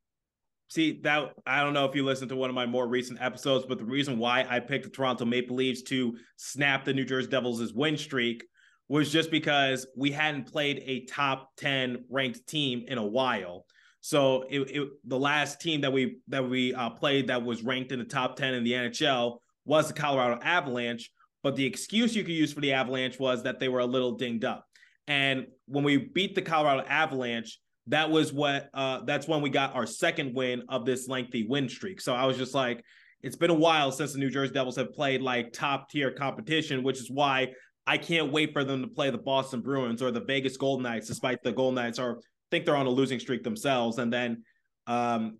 See, 0.74 0.98
that 1.04 1.34
I 1.46 1.62
don't 1.62 1.72
know 1.72 1.84
if 1.84 1.94
you 1.94 2.04
listened 2.04 2.30
to 2.30 2.36
one 2.36 2.50
of 2.50 2.56
my 2.56 2.66
more 2.66 2.88
recent 2.88 3.22
episodes, 3.22 3.64
but 3.64 3.78
the 3.78 3.84
reason 3.84 4.18
why 4.18 4.44
I 4.50 4.58
picked 4.58 4.82
the 4.82 4.90
Toronto 4.90 5.24
Maple 5.24 5.54
Leafs 5.54 5.82
to 5.82 6.16
snap 6.36 6.84
the 6.84 6.92
New 6.92 7.04
Jersey 7.04 7.28
Devils' 7.28 7.72
win 7.72 7.96
streak 7.96 8.42
was 8.88 9.12
just 9.12 9.30
because 9.30 9.86
we 9.96 10.10
hadn't 10.10 10.50
played 10.50 10.82
a 10.84 11.04
top 11.04 11.50
10 11.58 12.06
ranked 12.10 12.48
team 12.48 12.82
in 12.88 12.98
a 12.98 13.06
while. 13.06 13.66
So 14.00 14.46
it, 14.50 14.62
it, 14.62 14.88
the 15.04 15.16
last 15.16 15.60
team 15.60 15.82
that 15.82 15.92
we 15.92 16.18
that 16.26 16.48
we 16.48 16.74
uh, 16.74 16.90
played 16.90 17.28
that 17.28 17.44
was 17.44 17.62
ranked 17.62 17.92
in 17.92 18.00
the 18.00 18.04
top 18.04 18.34
10 18.34 18.54
in 18.54 18.64
the 18.64 18.72
NHL 18.72 19.38
was 19.64 19.86
the 19.86 19.94
Colorado 19.94 20.40
Avalanche, 20.42 21.08
but 21.44 21.54
the 21.54 21.66
excuse 21.66 22.16
you 22.16 22.24
could 22.24 22.34
use 22.34 22.52
for 22.52 22.60
the 22.60 22.72
Avalanche 22.72 23.20
was 23.20 23.44
that 23.44 23.60
they 23.60 23.68
were 23.68 23.78
a 23.78 23.86
little 23.86 24.16
dinged 24.16 24.44
up. 24.44 24.66
And 25.06 25.46
when 25.66 25.84
we 25.84 25.98
beat 25.98 26.34
the 26.34 26.42
Colorado 26.42 26.84
Avalanche, 26.88 27.60
that 27.88 28.10
was 28.10 28.32
what 28.32 28.70
uh, 28.74 29.00
that's 29.04 29.28
when 29.28 29.42
we 29.42 29.50
got 29.50 29.74
our 29.74 29.86
second 29.86 30.34
win 30.34 30.62
of 30.68 30.84
this 30.84 31.08
lengthy 31.08 31.46
win 31.46 31.68
streak. 31.68 32.00
So 32.00 32.14
I 32.14 32.24
was 32.24 32.36
just 32.36 32.54
like, 32.54 32.82
it's 33.22 33.36
been 33.36 33.50
a 33.50 33.54
while 33.54 33.92
since 33.92 34.12
the 34.12 34.18
New 34.18 34.30
Jersey 34.30 34.52
Devils 34.52 34.76
have 34.76 34.92
played 34.92 35.22
like 35.22 35.52
top 35.52 35.90
tier 35.90 36.10
competition, 36.10 36.82
which 36.82 36.98
is 36.98 37.10
why 37.10 37.48
I 37.86 37.98
can't 37.98 38.32
wait 38.32 38.52
for 38.52 38.64
them 38.64 38.82
to 38.82 38.88
play 38.88 39.10
the 39.10 39.18
Boston 39.18 39.60
Bruins 39.60 40.02
or 40.02 40.10
the 40.10 40.24
Vegas 40.24 40.56
Golden 40.56 40.82
Knights, 40.82 41.06
despite 41.08 41.42
the 41.42 41.52
Golden 41.52 41.76
Knights 41.76 41.98
are 41.98 42.18
think 42.50 42.64
they're 42.64 42.76
on 42.76 42.86
a 42.86 42.90
losing 42.90 43.18
streak 43.18 43.42
themselves. 43.42 43.98
And 43.98 44.12
then 44.12 44.44
um, 44.86 45.38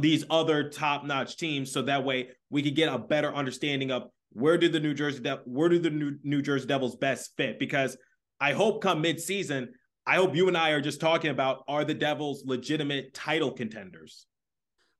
these 0.00 0.24
other 0.30 0.70
top 0.70 1.04
notch 1.04 1.36
teams. 1.36 1.72
So 1.72 1.82
that 1.82 2.04
way 2.04 2.30
we 2.50 2.62
could 2.62 2.74
get 2.74 2.92
a 2.92 2.98
better 2.98 3.34
understanding 3.34 3.90
of 3.90 4.04
where 4.32 4.58
do 4.58 4.68
the 4.68 4.80
New 4.80 4.94
Jersey 4.94 5.20
De- 5.20 5.42
where 5.44 5.68
do 5.68 5.78
the 5.78 5.90
New, 5.90 6.16
New 6.22 6.42
Jersey 6.42 6.66
Devils 6.66 6.96
best 6.96 7.32
fit? 7.36 7.58
Because 7.58 7.96
I 8.40 8.52
hope 8.52 8.82
come 8.82 9.02
midseason, 9.02 9.68
I 10.06 10.16
hope 10.16 10.36
you 10.36 10.48
and 10.48 10.56
I 10.56 10.70
are 10.70 10.80
just 10.80 11.00
talking 11.00 11.30
about 11.30 11.64
are 11.66 11.84
the 11.84 11.94
Devils 11.94 12.44
legitimate 12.44 13.14
title 13.14 13.50
contenders? 13.50 14.26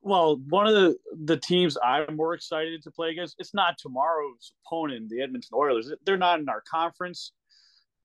Well, 0.01 0.41
one 0.49 0.67
of 0.67 0.75
the 0.75 0.97
the 1.25 1.37
teams 1.37 1.77
I'm 1.83 2.17
more 2.17 2.35
excited 2.35 2.83
to 2.83 2.91
play 2.91 3.11
against, 3.11 3.37
it's 3.39 3.55
not 3.55 3.79
tomorrow's 3.79 4.53
opponent, 4.65 5.09
the 5.09 5.23
Edmonton 5.23 5.51
Oilers. 5.55 5.93
They're 6.05 6.17
not 6.17 6.41
in 6.41 6.49
our 6.49 6.63
conference. 6.63 7.33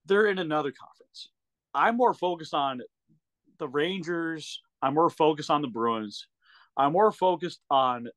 They're 0.06 0.28
in 0.28 0.40
another 0.40 0.72
conference. 0.72 1.30
I'm 1.74 1.98
more 1.98 2.14
focused 2.14 2.54
on 2.54 2.82
the 3.60 3.68
Rangers. 3.68 4.62
I'm 4.82 4.94
more 4.94 5.10
focused 5.10 5.50
on 5.50 5.62
the 5.62 5.68
Bruins. 5.68 6.28
I'm 6.78 6.94
more 6.94 7.12
focused 7.12 7.62
on 7.70 8.08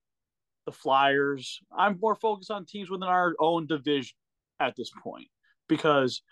the 0.67 0.73
Flyers. 0.73 1.61
I'm 1.77 1.99
more 2.01 2.15
focused 2.15 2.51
on 2.51 2.65
teams 2.65 2.91
within 2.91 3.09
our 3.09 3.35
own 3.41 3.67
division 3.67 4.15
at 4.61 4.77
this 4.77 4.91
point 5.03 5.27
because 5.69 6.23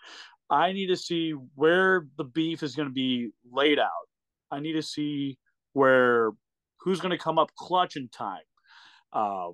I 0.51 0.73
need 0.73 0.87
to 0.87 0.97
see 0.97 1.31
where 1.55 2.07
the 2.17 2.25
beef 2.25 2.61
is 2.61 2.75
going 2.75 2.89
to 2.89 2.93
be 2.93 3.29
laid 3.49 3.79
out. 3.79 4.07
I 4.51 4.59
need 4.59 4.73
to 4.73 4.83
see 4.83 5.37
where 5.71 6.31
who's 6.81 6.99
going 6.99 7.11
to 7.11 7.17
come 7.17 7.39
up 7.39 7.55
clutch 7.55 7.95
in 7.95 8.09
time. 8.09 8.41
Uh, 9.13 9.51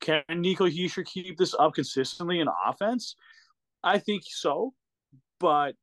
can 0.00 0.22
Nico 0.30 0.66
Hischier 0.66 1.04
keep 1.04 1.36
this 1.36 1.54
up 1.58 1.74
consistently 1.74 2.40
in 2.40 2.48
offense? 2.66 3.14
I 3.84 3.98
think 3.98 4.22
so, 4.26 4.72
but 5.38 5.74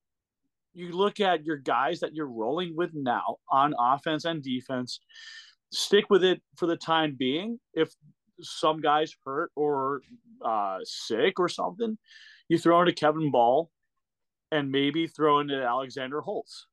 you 0.73 0.91
look 0.91 1.19
at 1.19 1.45
your 1.45 1.57
guys 1.57 1.99
that 1.99 2.15
you're 2.15 2.27
rolling 2.27 2.75
with 2.75 2.91
now 2.93 3.37
on 3.51 3.75
offense 3.79 4.25
and 4.25 4.43
defense. 4.43 4.99
Stick 5.71 6.05
with 6.09 6.23
it 6.23 6.41
for 6.57 6.65
the 6.65 6.75
time 6.75 7.15
being. 7.17 7.59
If 7.73 7.93
some 8.41 8.81
guys 8.81 9.15
hurt 9.23 9.51
or 9.55 10.01
uh, 10.43 10.79
sick 10.83 11.39
or 11.39 11.49
something, 11.49 11.97
you 12.49 12.57
throw 12.57 12.81
into 12.81 12.93
Kevin 12.93 13.31
Bahl 13.31 13.71
and 14.51 14.71
maybe 14.71 15.07
throw 15.07 15.39
into 15.39 15.61
Alexander 15.61 16.21
Holtz. 16.21 16.67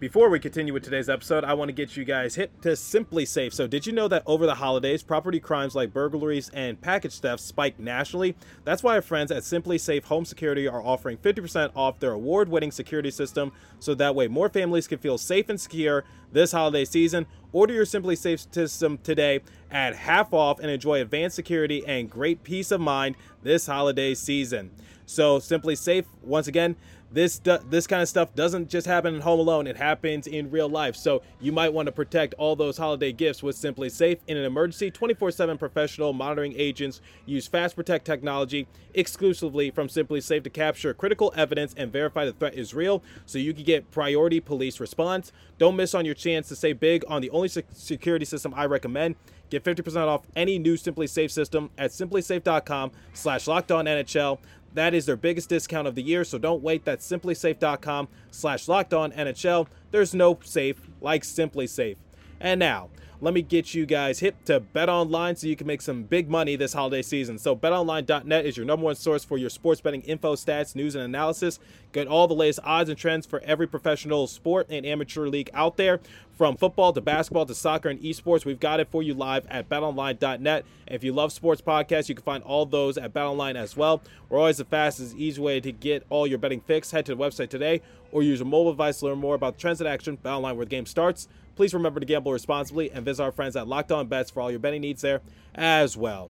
Before 0.00 0.28
we 0.28 0.40
continue 0.40 0.74
with 0.74 0.82
today's 0.82 1.08
episode, 1.08 1.44
I 1.44 1.54
want 1.54 1.70
to 1.70 1.72
get 1.72 1.96
you 1.96 2.04
guys 2.04 2.34
hit 2.34 2.60
to 2.62 2.70
SimpliSafe. 2.70 3.54
So, 3.54 3.66
did 3.66 3.86
you 3.86 3.92
know 3.92 4.06
that 4.08 4.24
over 4.26 4.44
the 4.44 4.56
holidays, 4.56 5.02
property 5.02 5.40
crimes 5.40 5.74
like 5.74 5.94
burglaries 5.94 6.50
and 6.50 6.78
package 6.78 7.20
thefts 7.20 7.44
spiked 7.44 7.78
nationally? 7.78 8.36
That's 8.64 8.82
why 8.82 8.96
our 8.96 9.02
friends 9.02 9.30
at 9.30 9.44
SimpliSafe 9.44 10.04
Home 10.04 10.24
Security 10.24 10.68
are 10.68 10.82
offering 10.82 11.16
50% 11.16 11.70
off 11.76 12.00
their 12.00 12.12
award 12.12 12.48
winning 12.48 12.72
security 12.72 13.10
system 13.10 13.52
so 13.78 13.94
that 13.94 14.14
way 14.14 14.26
more 14.26 14.50
families 14.50 14.88
can 14.88 14.98
feel 14.98 15.16
safe 15.16 15.48
and 15.48 15.60
secure 15.60 16.04
this 16.32 16.52
holiday 16.52 16.84
season. 16.84 17.26
Order 17.52 17.72
your 17.72 17.86
SimpliSafe 17.86 18.52
system 18.52 18.98
today 18.98 19.40
at 19.70 19.94
half 19.94 20.34
off 20.34 20.58
and 20.58 20.70
enjoy 20.70 21.00
advanced 21.00 21.36
security 21.36 21.82
and 21.86 22.10
great 22.10 22.42
peace 22.42 22.72
of 22.72 22.80
mind 22.80 23.14
this 23.42 23.66
holiday 23.66 24.12
season. 24.14 24.70
So, 25.06 25.38
SimpliSafe, 25.38 26.06
once 26.22 26.46
again, 26.46 26.76
this 27.14 27.40
this 27.70 27.86
kind 27.86 28.02
of 28.02 28.08
stuff 28.08 28.34
doesn't 28.34 28.68
just 28.68 28.88
happen 28.88 29.14
in 29.14 29.20
Home 29.20 29.38
Alone; 29.38 29.68
it 29.68 29.76
happens 29.76 30.26
in 30.26 30.50
real 30.50 30.68
life. 30.68 30.96
So 30.96 31.22
you 31.40 31.52
might 31.52 31.72
want 31.72 31.86
to 31.86 31.92
protect 31.92 32.34
all 32.34 32.56
those 32.56 32.76
holiday 32.76 33.12
gifts 33.12 33.40
with 33.40 33.56
SimpliSafe. 33.56 34.18
In 34.26 34.36
an 34.36 34.44
emergency, 34.44 34.90
24/7 34.90 35.56
professional 35.56 36.12
monitoring 36.12 36.54
agents 36.56 37.00
use 37.24 37.46
Fast 37.46 37.76
Protect 37.76 38.04
technology 38.04 38.66
exclusively 38.94 39.70
from 39.70 39.86
SimpliSafe 39.86 40.42
to 40.42 40.50
capture 40.50 40.92
critical 40.92 41.32
evidence 41.36 41.72
and 41.76 41.92
verify 41.92 42.24
the 42.24 42.32
threat 42.32 42.54
is 42.54 42.74
real, 42.74 43.00
so 43.26 43.38
you 43.38 43.54
can 43.54 43.62
get 43.62 43.92
priority 43.92 44.40
police 44.40 44.80
response. 44.80 45.30
Don't 45.56 45.76
miss 45.76 45.94
on 45.94 46.04
your 46.04 46.14
chance 46.14 46.48
to 46.48 46.56
save 46.56 46.80
big 46.80 47.04
on 47.06 47.22
the 47.22 47.30
only 47.30 47.48
security 47.48 48.24
system 48.24 48.52
I 48.56 48.66
recommend. 48.66 49.14
Get 49.50 49.64
50% 49.64 50.08
off 50.08 50.22
any 50.34 50.58
new 50.58 50.74
SimpliSafe 50.74 51.30
system 51.30 51.70
at 51.78 51.90
simplisafe.com 51.90 52.92
slash 53.12 53.46
NHL. 53.46 54.38
That 54.74 54.92
is 54.92 55.06
their 55.06 55.16
biggest 55.16 55.48
discount 55.48 55.86
of 55.86 55.94
the 55.94 56.02
year, 56.02 56.24
so 56.24 56.36
don't 56.38 56.62
wait. 56.62 56.84
That's 56.84 57.08
simplisafe.com 57.08 58.08
slash 58.30 58.66
locked 58.66 58.92
on 58.92 59.12
NHL. 59.12 59.68
There's 59.92 60.14
no 60.14 60.38
safe 60.42 60.80
like 61.00 61.22
SimpliSafe. 61.22 61.96
And 62.40 62.58
now, 62.60 62.88
let 63.20 63.32
me 63.32 63.42
get 63.42 63.74
you 63.74 63.86
guys 63.86 64.18
hip 64.18 64.44
to 64.44 64.60
Bet 64.60 64.90
Online 64.90 65.34
so 65.34 65.46
you 65.46 65.56
can 65.56 65.66
make 65.66 65.80
some 65.80 66.02
big 66.02 66.28
money 66.28 66.56
this 66.56 66.74
holiday 66.74 67.00
season. 67.00 67.38
So, 67.38 67.56
betonline.net 67.56 68.44
is 68.44 68.56
your 68.56 68.66
number 68.66 68.84
one 68.84 68.96
source 68.96 69.24
for 69.24 69.38
your 69.38 69.48
sports 69.48 69.80
betting 69.80 70.02
info, 70.02 70.34
stats, 70.34 70.74
news, 70.74 70.94
and 70.94 71.04
analysis. 71.04 71.58
Get 71.92 72.06
all 72.06 72.26
the 72.26 72.34
latest 72.34 72.60
odds 72.64 72.90
and 72.90 72.98
trends 72.98 73.24
for 73.24 73.40
every 73.40 73.66
professional 73.66 74.26
sport 74.26 74.66
and 74.68 74.84
amateur 74.84 75.28
league 75.28 75.48
out 75.54 75.78
there. 75.78 76.00
From 76.36 76.56
football 76.56 76.92
to 76.92 77.00
basketball 77.00 77.46
to 77.46 77.54
soccer 77.54 77.88
and 77.88 78.00
esports, 78.00 78.44
we've 78.44 78.60
got 78.60 78.80
it 78.80 78.88
for 78.90 79.02
you 79.02 79.14
live 79.14 79.46
at 79.46 79.68
betonline.net. 79.68 80.64
If 80.88 81.04
you 81.04 81.12
love 81.12 81.32
sports 81.32 81.62
podcasts, 81.62 82.08
you 82.08 82.16
can 82.16 82.24
find 82.24 82.42
all 82.42 82.66
those 82.66 82.98
at 82.98 83.14
betonline 83.14 83.54
as 83.54 83.76
well. 83.76 84.02
We're 84.28 84.40
always 84.40 84.58
the 84.58 84.64
fastest, 84.64 85.16
easy 85.16 85.40
way 85.40 85.60
to 85.60 85.70
get 85.70 86.04
all 86.10 86.26
your 86.26 86.38
betting 86.38 86.60
fix. 86.60 86.90
Head 86.90 87.06
to 87.06 87.14
the 87.14 87.22
website 87.22 87.48
today 87.48 87.80
or 88.10 88.22
use 88.22 88.40
a 88.40 88.44
mobile 88.44 88.72
device 88.72 88.98
to 88.98 89.06
learn 89.06 89.18
more 89.18 89.34
about 89.34 89.58
trends 89.58 89.80
in 89.80 89.86
action. 89.86 90.16
Betonline, 90.16 90.56
where 90.56 90.66
the 90.66 90.70
game 90.70 90.86
starts. 90.86 91.28
Please 91.54 91.74
remember 91.74 92.00
to 92.00 92.06
gamble 92.06 92.32
responsibly 92.32 92.90
and 92.90 93.04
visit 93.04 93.22
our 93.22 93.32
friends 93.32 93.56
at 93.56 93.68
Locked 93.68 93.92
On 93.92 94.06
Bets 94.06 94.30
for 94.30 94.40
all 94.40 94.50
your 94.50 94.60
betting 94.60 94.80
needs 94.80 95.02
there 95.02 95.20
as 95.54 95.96
well. 95.96 96.28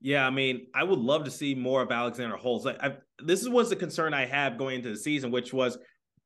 Yeah, 0.00 0.26
I 0.26 0.30
mean, 0.30 0.66
I 0.74 0.84
would 0.84 0.98
love 0.98 1.24
to 1.24 1.30
see 1.30 1.54
more 1.54 1.82
of 1.82 1.90
Alexander 1.90 2.36
Holtz. 2.36 2.64
Like, 2.64 2.78
I've, 2.80 2.98
this 3.24 3.48
was 3.48 3.70
the 3.70 3.76
concern 3.76 4.12
I 4.12 4.26
have 4.26 4.58
going 4.58 4.76
into 4.76 4.90
the 4.90 4.96
season, 4.96 5.30
which 5.30 5.52
was, 5.52 5.78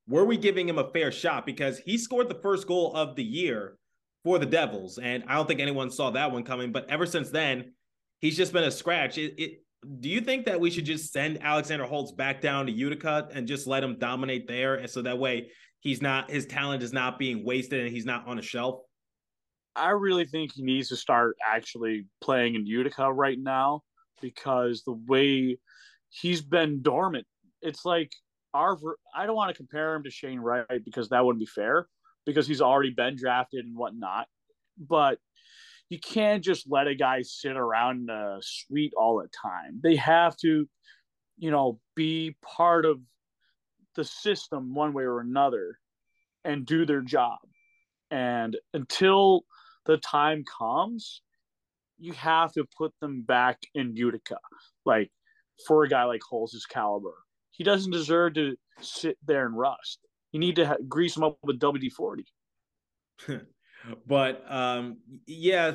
were 0.08 0.24
we 0.24 0.36
giving 0.36 0.68
him 0.68 0.78
a 0.78 0.90
fair 0.90 1.12
shot? 1.12 1.46
Because 1.46 1.78
he 1.78 1.96
scored 1.96 2.28
the 2.28 2.40
first 2.42 2.66
goal 2.66 2.92
of 2.94 3.14
the 3.14 3.22
year 3.22 3.76
for 4.24 4.38
the 4.38 4.46
Devils, 4.46 4.98
and 4.98 5.24
I 5.28 5.36
don't 5.36 5.46
think 5.46 5.60
anyone 5.60 5.90
saw 5.90 6.10
that 6.10 6.32
one 6.32 6.42
coming. 6.42 6.72
But 6.72 6.90
ever 6.90 7.06
since 7.06 7.30
then, 7.30 7.72
he's 8.20 8.36
just 8.36 8.52
been 8.52 8.64
a 8.64 8.70
scratch. 8.70 9.18
It, 9.18 9.34
it, 9.38 9.64
do 10.00 10.08
you 10.08 10.20
think 10.20 10.46
that 10.46 10.60
we 10.60 10.70
should 10.70 10.84
just 10.84 11.12
send 11.12 11.42
Alexander 11.42 11.84
Holtz 11.84 12.12
back 12.12 12.42
down 12.42 12.66
to 12.66 12.72
Utica 12.72 13.28
and 13.32 13.46
just 13.46 13.66
let 13.66 13.84
him 13.84 13.98
dominate 13.98 14.46
there, 14.46 14.74
and 14.74 14.90
so 14.90 15.00
that 15.02 15.18
way 15.18 15.50
he's 15.80 16.00
not 16.00 16.30
his 16.30 16.46
talent 16.46 16.82
is 16.82 16.92
not 16.92 17.18
being 17.18 17.44
wasted 17.44 17.80
and 17.80 17.90
he's 17.90 18.06
not 18.06 18.26
on 18.26 18.38
a 18.38 18.42
shelf? 18.42 18.80
I 19.76 19.90
really 19.90 20.24
think 20.24 20.52
he 20.54 20.62
needs 20.62 20.88
to 20.88 20.96
start 20.96 21.36
actually 21.46 22.06
playing 22.20 22.54
in 22.54 22.66
Utica 22.66 23.12
right 23.12 23.38
now 23.38 23.82
because 24.20 24.82
the 24.82 24.98
way 25.06 25.58
he's 26.10 26.42
been 26.42 26.82
dormant, 26.82 27.26
it's 27.62 27.84
like 27.84 28.12
our. 28.54 28.76
I 29.14 29.26
don't 29.26 29.36
want 29.36 29.50
to 29.50 29.56
compare 29.56 29.94
him 29.94 30.02
to 30.04 30.10
Shane 30.10 30.40
Wright 30.40 30.66
because 30.84 31.08
that 31.10 31.24
wouldn't 31.24 31.40
be 31.40 31.46
fair 31.46 31.86
because 32.26 32.46
he's 32.46 32.60
already 32.60 32.90
been 32.90 33.16
drafted 33.16 33.64
and 33.64 33.76
whatnot. 33.76 34.26
But 34.78 35.18
you 35.88 35.98
can't 35.98 36.42
just 36.42 36.66
let 36.70 36.86
a 36.86 36.94
guy 36.94 37.22
sit 37.22 37.56
around 37.56 38.08
in 38.08 38.10
a 38.10 38.38
suite 38.40 38.94
all 38.96 39.18
the 39.18 39.28
time. 39.28 39.80
They 39.82 39.96
have 39.96 40.36
to, 40.38 40.68
you 41.38 41.50
know, 41.50 41.80
be 41.96 42.36
part 42.42 42.86
of 42.86 43.00
the 44.00 44.04
system 44.06 44.74
one 44.74 44.94
way 44.94 45.04
or 45.04 45.20
another 45.20 45.78
and 46.42 46.64
do 46.64 46.86
their 46.86 47.02
job. 47.02 47.38
And 48.10 48.56
until 48.72 49.44
the 49.84 49.98
time 49.98 50.42
comes, 50.58 51.20
you 51.98 52.14
have 52.14 52.50
to 52.54 52.64
put 52.78 52.94
them 53.02 53.20
back 53.20 53.58
in 53.74 53.94
Utica. 53.94 54.38
Like 54.86 55.10
for 55.66 55.84
a 55.84 55.88
guy 55.88 56.04
like 56.04 56.22
Holtz's 56.22 56.64
caliber, 56.64 57.12
he 57.50 57.62
doesn't 57.62 57.92
deserve 57.92 58.34
to 58.34 58.56
sit 58.80 59.18
there 59.22 59.44
and 59.44 59.54
rust. 59.54 59.98
You 60.32 60.40
need 60.40 60.56
to 60.56 60.66
ha- 60.66 60.76
grease 60.88 61.14
him 61.14 61.24
up 61.24 61.36
with 61.42 61.60
WD 61.60 61.92
forty. 61.92 62.24
but 64.06 64.50
um, 64.50 64.96
yeah, 65.26 65.74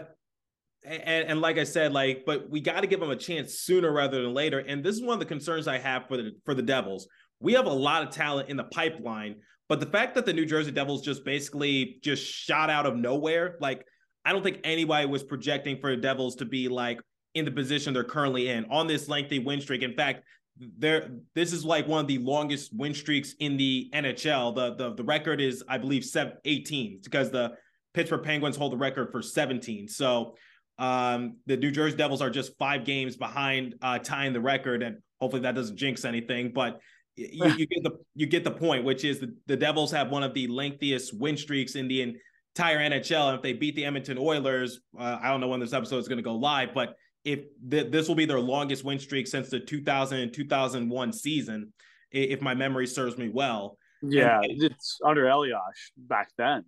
and, 0.84 1.30
and 1.30 1.42
like 1.42 1.60
I 1.60 1.64
said, 1.64 1.94
like, 1.94 2.24
but 2.26 2.50
we 2.50 2.60
got 2.60 2.82
to 2.82 2.88
give 2.88 3.04
him 3.04 3.12
a 3.12 3.16
chance 3.16 3.60
sooner 3.60 3.92
rather 3.92 4.24
than 4.24 4.34
later. 4.34 4.58
And 4.60 4.84
this 4.84 4.96
is 4.96 5.04
one 5.04 5.14
of 5.14 5.20
the 5.20 5.26
concerns 5.26 5.68
I 5.68 5.78
have 5.78 6.08
for 6.08 6.18
the 6.18 6.32
for 6.44 6.56
the 6.56 6.64
Devils. 6.64 7.08
We 7.40 7.54
have 7.54 7.66
a 7.66 7.74
lot 7.74 8.04
of 8.04 8.10
talent 8.10 8.50
in 8.50 8.58
the 8.58 8.64
pipeline, 8.64 9.36
but 9.68 9.80
the 9.80 9.86
fact 9.86 10.16
that 10.16 10.26
the 10.26 10.34
New 10.34 10.46
Jersey 10.46 10.72
Devils 10.72 11.02
just 11.02 11.26
basically 11.26 12.00
just 12.02 12.24
shot 12.24 12.70
out 12.70 12.86
of 12.86 12.96
nowhere, 12.96 13.58
like 13.60 13.86
I 14.24 14.32
don't 14.32 14.44
think 14.44 14.60
anybody 14.64 15.08
was 15.08 15.24
projecting 15.24 15.80
for 15.80 15.96
the 15.96 16.02
Devils 16.02 16.36
to 16.38 16.46
be 16.46 16.68
like 16.68 17.00
in 17.34 17.46
the 17.46 17.52
position 17.52 17.94
they're 17.94 18.04
currently 18.04 18.50
in 18.50 18.66
on 18.72 18.88
this 18.88 19.08
lengthy 19.08 19.40
win 19.40 19.62
streak. 19.62 19.82
In 19.82 19.94
fact, 19.96 20.24
there 20.58 21.10
this 21.34 21.52
is 21.52 21.66
like 21.66 21.88
one 21.88 22.00
of 22.00 22.08
the 22.08 22.18
longest 22.20 22.72
win 22.74 22.94
streaks 22.94 23.34
in 23.40 23.58
the 23.58 23.90
NHL. 23.94 24.56
The 24.56 24.76
the 24.76 24.96
the 24.96 25.04
record 25.04 25.42
is 25.42 25.64
I 25.68 25.78
believe 25.78 26.06
7 26.06 26.34
18 26.46 27.02
because 27.04 27.30
the 27.30 27.54
Pittsburgh 27.94 28.24
Penguins 28.24 28.56
hold 28.56 28.74
the 28.74 28.78
record 28.78 29.12
for 29.12 29.22
17. 29.22 29.88
So 29.88 30.36
um, 30.78 31.38
the 31.46 31.58
New 31.58 31.72
Jersey 31.72 31.96
Devils 31.96 32.22
are 32.22 32.30
just 32.30 32.58
five 32.58 32.84
games 32.84 33.16
behind 33.16 33.76
uh, 33.82 34.00
tying 34.00 34.34
the 34.34 34.42
record, 34.42 34.84
and 34.84 34.98
hopefully 35.20 35.42
that 35.44 35.56
doesn't 35.56 35.78
jinx 35.78 36.04
anything. 36.04 36.52
But 36.54 36.80
you, 37.16 37.46
you, 37.58 37.66
get 37.68 37.84
the 37.84 37.98
you 38.16 38.26
get 38.26 38.44
the 38.44 38.52
point, 38.52 38.84
which 38.84 39.04
is 39.04 39.20
the, 39.20 39.34
the 39.48 39.58
Devils 39.58 39.92
have 39.92 40.10
one 40.10 40.24
of 40.24 40.34
the 40.34 40.48
lengthiest 40.48 41.18
win 41.18 41.38
streaks 41.38 41.76
in 41.76 41.88
the 41.88 42.16
entire 42.56 42.80
NHL. 42.80 43.30
And 43.30 43.36
if 43.36 43.42
they 43.42 43.54
beat 43.54 43.76
the 43.76 43.86
Edmonton 43.86 44.18
Oilers, 44.18 44.80
uh, 44.98 45.20
I 45.22 45.30
don't 45.30 45.42
know 45.42 45.48
when 45.48 45.60
this 45.60 45.74
episode 45.74 45.98
is 45.98 46.08
going 46.08 46.18
to 46.18 46.24
go 46.24 46.36
live, 46.36 46.74
but 46.74 46.96
if 47.24 47.42
th- 47.70 47.92
this 47.92 48.08
will 48.08 48.16
be 48.16 48.26
their 48.26 48.40
longest 48.40 48.84
win 48.84 49.00
streak 49.00 49.28
since 49.28 49.50
the 49.50 49.60
2000 49.60 50.20
and 50.20 50.34
2001 50.34 51.14
season, 51.14 51.74
if 52.12 52.42
my 52.42 52.54
memory 52.54 52.88
serves 52.88 53.18
me 53.18 53.30
well. 53.30 53.78
Yeah, 54.02 54.40
and, 54.42 54.64
it's 54.64 55.00
under 55.04 55.28
Elias 55.28 55.92
back 55.98 56.30
then. 56.38 56.64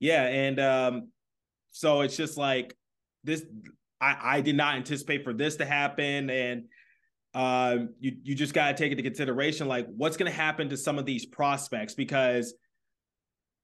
Yeah, 0.00 0.24
and 0.24 0.60
um, 0.60 1.08
so 1.70 2.00
it's 2.00 2.16
just 2.16 2.36
like 2.36 2.74
this. 3.22 3.44
I, 4.00 4.16
I 4.22 4.40
did 4.40 4.56
not 4.56 4.76
anticipate 4.76 5.24
for 5.24 5.32
this 5.32 5.56
to 5.56 5.64
happen, 5.64 6.30
and 6.30 6.64
um, 7.34 7.90
you 7.98 8.16
you 8.22 8.34
just 8.34 8.54
got 8.54 8.68
to 8.68 8.74
take 8.74 8.92
into 8.92 9.02
consideration 9.02 9.66
like 9.66 9.86
what's 9.96 10.16
going 10.16 10.30
to 10.30 10.36
happen 10.36 10.68
to 10.68 10.76
some 10.76 10.98
of 10.98 11.04
these 11.04 11.26
prospects 11.26 11.94
because 11.94 12.54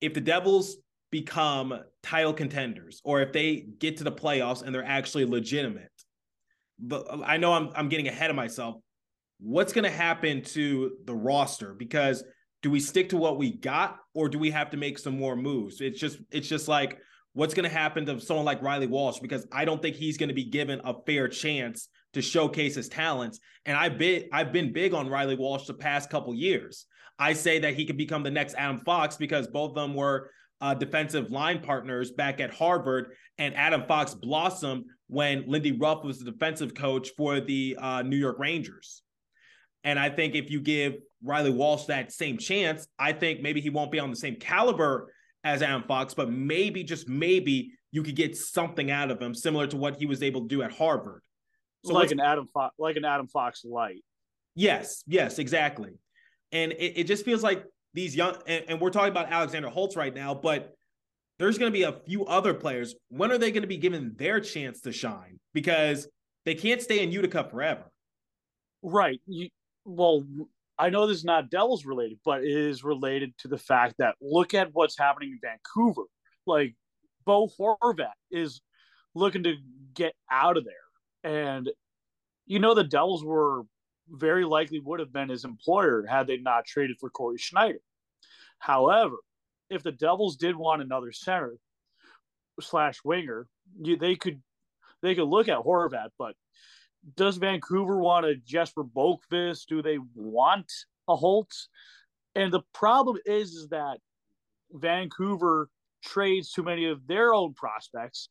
if 0.01 0.13
the 0.13 0.21
Devils 0.21 0.77
become 1.11 1.79
title 2.03 2.33
contenders 2.33 3.01
or 3.05 3.21
if 3.21 3.33
they 3.33 3.67
get 3.79 3.97
to 3.99 4.05
the 4.05 4.13
playoffs 4.13 4.63
and 4.63 4.75
they're 4.75 4.85
actually 4.85 5.25
legitimate, 5.25 5.91
but 6.79 7.07
I 7.25 7.37
know 7.37 7.53
I'm 7.53 7.71
I'm 7.77 7.89
getting 7.89 8.09
ahead 8.09 8.31
of 8.31 8.37
myself. 8.37 8.77
What's 9.39 9.73
going 9.73 9.85
to 9.85 9.91
happen 9.91 10.43
to 10.43 10.97
the 11.05 11.15
roster 11.15 11.75
because 11.75 12.25
do 12.63 12.71
we 12.71 12.81
stick 12.81 13.09
to 13.11 13.17
what 13.17 13.39
we 13.39 13.57
got 13.57 13.99
or 14.15 14.29
do 14.29 14.39
we 14.39 14.51
have 14.51 14.71
to 14.71 14.77
make 14.77 14.99
some 14.99 15.17
more 15.17 15.37
moves? 15.37 15.81
It's 15.81 15.99
just 15.99 16.19
it's 16.31 16.49
just 16.49 16.67
like 16.67 16.99
what's 17.35 17.55
going 17.55 17.69
to 17.69 17.75
happen 17.75 18.05
to 18.07 18.21
someone 18.21 18.45
like 18.45 18.63
Riley 18.63 18.89
Walsh 18.89 19.21
because 19.21 19.47
I 19.53 19.65
don't 19.65 19.81
think 19.81 19.95
he's 19.97 20.19
going 20.19 20.29
to 20.29 20.35
be 20.35 20.45
given 20.45 20.81
a 20.85 20.95
fair 21.07 21.29
chance 21.29 21.89
to 22.15 22.23
showcase 22.23 22.75
his 22.75 22.89
talents. 22.89 23.41
And 23.67 23.77
I've 23.77 23.99
been 23.99 24.25
I've 24.33 24.53
been 24.53 24.73
big 24.73 24.95
on 24.95 25.09
Riley 25.09 25.37
Walsh 25.37 25.67
the 25.67 25.75
past 25.75 26.11
couple 26.11 26.35
years. 26.35 26.87
I 27.19 27.35
say 27.35 27.59
that 27.61 27.75
he 27.75 27.85
could 27.85 27.99
become 27.99 28.23
the 28.23 28.31
next 28.31 28.55
Adam 28.55 28.81
Fox 28.81 29.17
because 29.17 29.47
both 29.47 29.71
of 29.71 29.75
them 29.75 29.95
were 29.95 30.31
uh, 30.61 30.75
defensive 30.75 31.31
line 31.31 31.61
partners 31.61 32.11
back 32.11 32.41
at 32.41 32.53
Harvard, 32.53 33.13
and 33.39 33.55
Adam 33.57 33.85
Fox 33.87 34.15
blossomed 34.15 34.85
when 35.09 35.45
Lindy 35.47 35.73
Ruff 35.73 36.05
was 36.05 36.19
the 36.19 36.31
defensive 36.31 36.75
coach 36.75 37.11
for 37.17 37.41
the 37.41 37.77
uh, 37.79 38.03
New 38.03 38.17
York 38.17 38.39
Rangers. 38.39 39.03
And 39.85 39.99
I 39.99 40.11
think 40.11 40.35
if 40.35 40.51
you 40.51 40.61
give 40.61 40.95
Riley 41.23 41.51
Walsh 41.51 41.87
that 41.87 42.13
same 42.13 42.37
chance, 42.37 42.87
I 42.99 43.13
think 43.13 43.41
maybe 43.41 43.61
he 43.61 43.71
won't 43.71 43.91
be 43.91 43.99
on 43.99 44.11
the 44.11 44.17
same 44.17 44.37
caliber 44.37 45.13
as 45.43 45.63
Adam 45.63 45.85
Fox, 45.85 46.13
but 46.13 46.31
maybe 46.31 46.85
just 46.85 47.09
maybe 47.09 47.73
you 47.91 48.03
could 48.03 48.17
get 48.17 48.37
something 48.37 48.91
out 48.91 49.11
of 49.11 49.21
him 49.21 49.35
similar 49.35 49.67
to 49.69 49.77
what 49.77 49.97
he 49.97 50.07
was 50.07 50.23
able 50.23 50.43
to 50.43 50.49
do 50.49 50.63
at 50.63 50.73
Harvard. 50.73 51.23
So 51.85 51.95
like 51.95 52.11
an 52.11 52.21
Adam 52.21 52.47
Fox, 52.47 52.75
like 52.79 52.97
an 52.97 53.05
Adam 53.05 53.27
Fox 53.27 53.65
light. 53.65 54.03
Yes, 54.55 55.03
yes, 55.07 55.39
exactly. 55.39 55.99
And 56.53 56.73
it, 56.73 57.01
it 57.01 57.05
just 57.05 57.25
feels 57.25 57.43
like 57.43 57.65
these 57.95 58.15
young, 58.15 58.37
and, 58.47 58.65
and 58.69 58.81
we're 58.81 58.91
talking 58.91 59.11
about 59.11 59.33
Alexander 59.33 59.69
Holtz 59.69 59.97
right 59.97 60.15
now, 60.15 60.35
but 60.35 60.75
there's 61.39 61.57
going 61.57 61.73
to 61.73 61.77
be 61.77 61.85
a 61.85 61.93
few 61.93 62.27
other 62.27 62.53
players. 62.53 62.95
When 63.09 63.33
are 63.33 63.39
they 63.39 63.51
going 63.51 63.63
to 63.63 63.69
be 63.69 63.79
given 63.79 64.15
their 64.17 64.41
chance 64.41 64.83
to 64.83 64.93
shine? 64.93 65.41
Because 65.55 66.07
they 66.45 66.55
can't 66.55 66.83
stay 66.83 67.03
in 67.03 67.13
Utica 67.13 67.45
forever. 67.45 67.85
Right. 68.83 69.21
You, 69.27 69.49
well, 69.85 70.25
I 70.79 70.91
know 70.91 71.07
this 71.07 71.19
is 71.19 71.25
not 71.25 71.51
Devils 71.51 71.85
related, 71.85 72.19
but 72.25 72.43
it 72.43 72.51
is 72.51 72.85
related 72.85 73.37
to 73.39 73.49
the 73.49 73.59
fact 73.59 73.95
that 73.99 74.17
look 74.21 74.55
at 74.55 74.69
what's 74.73 74.99
happening 74.99 75.31
in 75.31 75.39
Vancouver. 75.43 76.05
Like 76.47 76.75
Bo 77.25 77.49
Horvat 77.49 78.13
is 78.31 78.61
looking 79.15 79.43
to 79.45 79.57
get 79.95 80.15
out 80.31 80.57
of 80.57 80.65
there. 80.65 80.75
And 81.25 81.71
you 82.47 82.59
know 82.59 82.75
the 82.75 82.85
Devils 82.85 83.25
were 83.25 83.63
very 84.09 84.45
likely 84.45 84.81
would 84.81 85.01
have 85.01 85.13
been 85.13 85.29
his 85.29 85.45
employer 85.45 86.05
had 86.07 86.27
they 86.27 86.37
not 86.37 86.65
traded 86.65 86.99
for 86.99 87.11
Cory 87.11 87.39
Schneider. 87.39 87.81
However, 88.59 89.17
if 89.69 89.83
the 89.83 89.93
Devils 89.93 90.37
did 90.37 90.57
want 90.57 90.83
another 90.83 91.13
center 91.13 91.57
slash 92.61 92.99
winger, 93.05 93.47
you, 93.81 93.97
they 93.97 94.17
could 94.17 94.43
they 95.03 95.15
could 95.15 95.29
look 95.29 95.49
at 95.49 95.59
Horvat, 95.59 96.11
but 96.19 96.35
does 97.17 97.37
Vancouver 97.37 97.99
want 97.99 98.27
a 98.27 98.35
Jesper 98.37 98.85
Boqvist? 98.85 99.67
Do 99.67 99.81
they 99.81 99.99
want 100.15 100.71
a 101.09 101.17
Holtz? 101.17 101.69
And 102.35 102.53
the 102.53 102.63
problem 102.75 103.17
is, 103.25 103.53
is 103.53 103.69
that 103.69 103.99
Vancouver 104.73 105.71
trades 106.03 106.53
too 106.53 106.63
many 106.63 106.87
of 106.87 107.07
their 107.07 107.33
own 107.33 107.55
prospects 107.55 108.29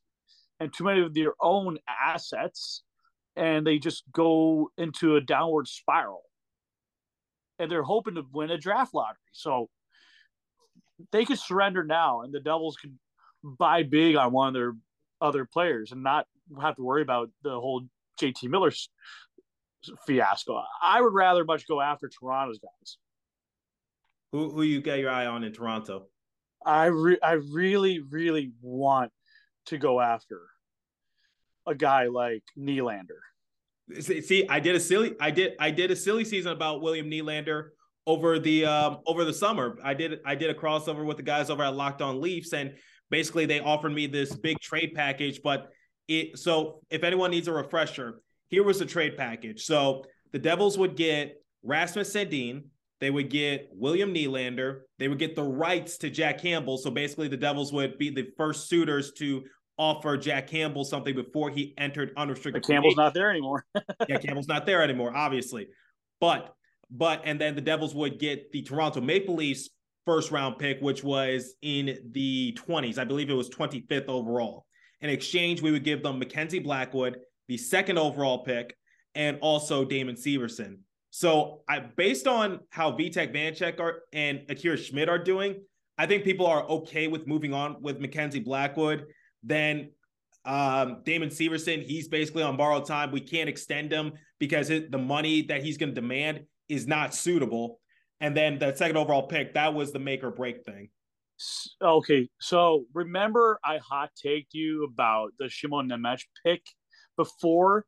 and 0.60 0.72
too 0.72 0.84
many 0.84 1.00
of 1.00 1.14
their 1.14 1.32
own 1.40 1.78
assets, 1.88 2.82
and 3.34 3.66
they 3.66 3.78
just 3.78 4.04
go 4.12 4.70
into 4.76 5.16
a 5.16 5.20
downward 5.20 5.66
spiral. 5.66 6.22
And 7.58 7.70
they're 7.70 7.82
hoping 7.82 8.14
to 8.14 8.22
win 8.32 8.50
a 8.50 8.58
draft 8.58 8.94
lottery. 8.94 9.16
So 9.32 9.68
they 11.12 11.24
could 11.24 11.38
surrender 11.38 11.82
now, 11.82 12.20
and 12.20 12.32
the 12.32 12.40
Devils 12.40 12.76
could 12.76 12.96
buy 13.42 13.82
big 13.82 14.16
on 14.16 14.32
one 14.32 14.48
of 14.48 14.54
their 14.54 14.72
other 15.20 15.44
players 15.44 15.92
and 15.92 16.02
not 16.02 16.26
have 16.60 16.76
to 16.76 16.82
worry 16.82 17.02
about 17.02 17.30
the 17.42 17.50
whole 17.50 17.82
JT 18.20 18.48
Miller 18.48 18.70
fiasco. 20.06 20.62
I 20.82 21.00
would 21.00 21.14
rather 21.14 21.44
much 21.44 21.66
go 21.66 21.80
after 21.80 22.08
Toronto's 22.08 22.58
guys. 22.58 22.98
Who 24.32 24.50
who 24.50 24.62
you 24.62 24.80
got 24.80 24.98
your 24.98 25.10
eye 25.10 25.26
on 25.26 25.42
in 25.42 25.52
Toronto? 25.52 26.06
I 26.64 26.86
re- 26.86 27.18
I 27.22 27.32
really 27.32 28.00
really 28.00 28.52
want 28.60 29.10
to 29.66 29.78
go 29.78 30.00
after 30.00 30.40
a 31.66 31.74
guy 31.74 32.06
like 32.06 32.42
Nylander. 32.58 33.20
See, 34.00 34.46
I 34.48 34.60
did 34.60 34.76
a 34.76 34.80
silly 34.80 35.14
I 35.20 35.30
did 35.30 35.52
I 35.58 35.70
did 35.70 35.90
a 35.90 35.96
silly 35.96 36.24
season 36.24 36.52
about 36.52 36.80
William 36.80 37.10
Nylander 37.10 37.70
over 38.06 38.38
the 38.38 38.64
um 38.64 38.98
over 39.06 39.24
the 39.24 39.32
summer. 39.32 39.78
I 39.82 39.94
did 39.94 40.20
I 40.24 40.34
did 40.34 40.50
a 40.50 40.54
crossover 40.54 41.04
with 41.04 41.16
the 41.16 41.22
guys 41.22 41.50
over 41.50 41.62
at 41.62 41.74
Locked 41.74 42.02
On 42.02 42.20
Leafs 42.20 42.52
and 42.52 42.74
basically 43.10 43.46
they 43.46 43.60
offered 43.60 43.92
me 43.92 44.06
this 44.06 44.34
big 44.34 44.60
trade 44.60 44.92
package 44.94 45.40
but 45.42 45.70
it 46.06 46.38
so 46.38 46.80
if 46.90 47.02
anyone 47.02 47.30
needs 47.30 47.48
a 47.48 47.52
refresher, 47.52 48.20
here 48.48 48.62
was 48.62 48.78
the 48.78 48.86
trade 48.86 49.16
package. 49.16 49.64
So 49.64 50.04
the 50.32 50.38
Devils 50.38 50.78
would 50.78 50.96
get 50.96 51.42
Rasmus 51.62 52.12
Sandin, 52.12 52.64
they 53.00 53.10
would 53.10 53.30
get 53.30 53.68
William 53.72 54.14
Nylander, 54.14 54.80
they 54.98 55.08
would 55.08 55.18
get 55.18 55.34
the 55.34 55.42
rights 55.42 55.98
to 55.98 56.10
Jack 56.10 56.42
Campbell. 56.42 56.78
So 56.78 56.90
basically 56.90 57.28
the 57.28 57.36
Devils 57.36 57.72
would 57.72 57.98
be 57.98 58.10
the 58.10 58.28
first 58.36 58.68
suitors 58.68 59.12
to 59.14 59.42
offer 59.80 60.18
Jack 60.18 60.46
Campbell 60.46 60.84
something 60.84 61.14
before 61.14 61.48
he 61.48 61.72
entered 61.78 62.12
unrestricted. 62.16 62.62
But 62.62 62.72
Campbell's 62.72 62.96
not 62.96 63.14
there 63.14 63.30
anymore. 63.30 63.64
yeah, 64.08 64.18
Campbell's 64.18 64.46
not 64.46 64.66
there 64.66 64.82
anymore, 64.82 65.16
obviously. 65.16 65.68
But 66.20 66.54
but 66.90 67.22
and 67.24 67.40
then 67.40 67.54
the 67.54 67.62
Devils 67.62 67.94
would 67.94 68.18
get 68.18 68.52
the 68.52 68.62
Toronto 68.62 69.00
Maple 69.00 69.34
Leafs 69.34 69.70
first 70.04 70.30
round 70.30 70.58
pick, 70.58 70.80
which 70.80 71.02
was 71.02 71.54
in 71.62 71.98
the 72.12 72.56
20s. 72.60 72.98
I 72.98 73.04
believe 73.04 73.30
it 73.30 73.34
was 73.34 73.48
25th 73.48 74.08
overall. 74.08 74.66
In 75.00 75.08
exchange, 75.08 75.62
we 75.62 75.70
would 75.70 75.84
give 75.84 76.02
them 76.02 76.18
Mackenzie 76.18 76.58
Blackwood, 76.58 77.18
the 77.48 77.56
second 77.56 77.96
overall 77.96 78.44
pick, 78.44 78.76
and 79.14 79.38
also 79.40 79.84
Damon 79.84 80.16
Severson. 80.16 80.80
So 81.08 81.62
I 81.68 81.80
based 81.80 82.26
on 82.26 82.60
how 82.68 82.92
Vitek 82.92 83.34
Vanecek 83.34 83.80
are 83.80 84.02
and 84.12 84.42
Akira 84.50 84.76
Schmid 84.76 85.08
are 85.08 85.18
doing, 85.18 85.62
I 85.96 86.06
think 86.06 86.24
people 86.24 86.46
are 86.46 86.64
okay 86.68 87.08
with 87.08 87.26
moving 87.26 87.54
on 87.54 87.80
with 87.80 87.98
Mackenzie 87.98 88.40
Blackwood. 88.40 89.06
Then 89.42 89.90
um, 90.44 91.02
Damon 91.04 91.28
Severson, 91.28 91.82
he's 91.82 92.08
basically 92.08 92.42
on 92.42 92.56
borrowed 92.56 92.86
time. 92.86 93.12
We 93.12 93.20
can't 93.20 93.48
extend 93.48 93.92
him 93.92 94.12
because 94.38 94.70
it, 94.70 94.90
the 94.90 94.98
money 94.98 95.42
that 95.42 95.62
he's 95.62 95.76
going 95.76 95.94
to 95.94 96.00
demand 96.00 96.44
is 96.68 96.86
not 96.86 97.14
suitable. 97.14 97.78
And 98.20 98.36
then 98.36 98.58
the 98.58 98.74
second 98.74 98.96
overall 98.96 99.26
pick, 99.26 99.54
that 99.54 99.74
was 99.74 99.92
the 99.92 99.98
make 99.98 100.22
or 100.22 100.30
break 100.30 100.64
thing. 100.64 100.90
Okay, 101.80 102.28
so 102.38 102.84
remember 102.92 103.58
I 103.64 103.78
hot 103.78 104.10
taked 104.14 104.52
you 104.52 104.84
about 104.84 105.32
the 105.38 105.48
Shimon 105.48 105.88
Nemec 105.88 106.20
pick 106.44 106.62
before. 107.16 107.86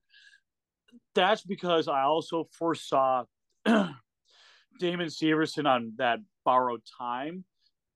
That's 1.14 1.42
because 1.42 1.86
I 1.86 2.02
also 2.02 2.48
foresaw 2.52 3.24
Damon 3.66 5.08
Severson 5.08 5.66
on 5.66 5.92
that 5.98 6.20
borrowed 6.46 6.80
time, 6.98 7.44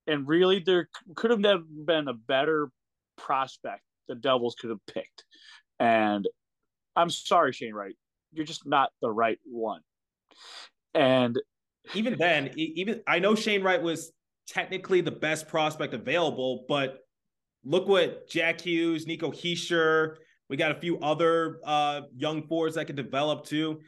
and 0.06 0.28
really 0.28 0.58
there 0.58 0.90
could 1.14 1.30
have 1.30 1.40
never 1.40 1.62
been 1.62 2.08
a 2.08 2.14
better 2.14 2.70
prospect 3.16 3.82
the 4.08 4.14
Devils 4.14 4.56
could 4.58 4.70
have 4.70 4.84
picked. 4.86 5.24
And 5.78 6.26
I'm 6.94 7.10
sorry, 7.10 7.52
Shane 7.52 7.74
Wright, 7.74 7.94
you're 8.32 8.46
just 8.46 8.66
not 8.66 8.90
the 9.02 9.10
right 9.10 9.38
one. 9.44 9.80
And 10.94 11.38
even 11.94 12.16
then, 12.18 12.52
even 12.56 13.02
I 13.06 13.18
know 13.18 13.34
Shane 13.34 13.62
Wright 13.62 13.82
was 13.82 14.12
technically 14.48 15.00
the 15.00 15.10
best 15.10 15.48
prospect 15.48 15.92
available, 15.94 16.64
but 16.68 16.98
look 17.64 17.88
what 17.88 18.28
Jack 18.28 18.60
Hughes, 18.60 19.06
Nico 19.06 19.30
Hischier, 19.30 20.16
we 20.48 20.56
got 20.56 20.70
a 20.70 20.80
few 20.80 20.98
other 21.00 21.58
uh, 21.64 22.02
young 22.16 22.46
forwards 22.46 22.76
that 22.76 22.86
could 22.86 22.96
develop 22.96 23.44
too. 23.44 23.80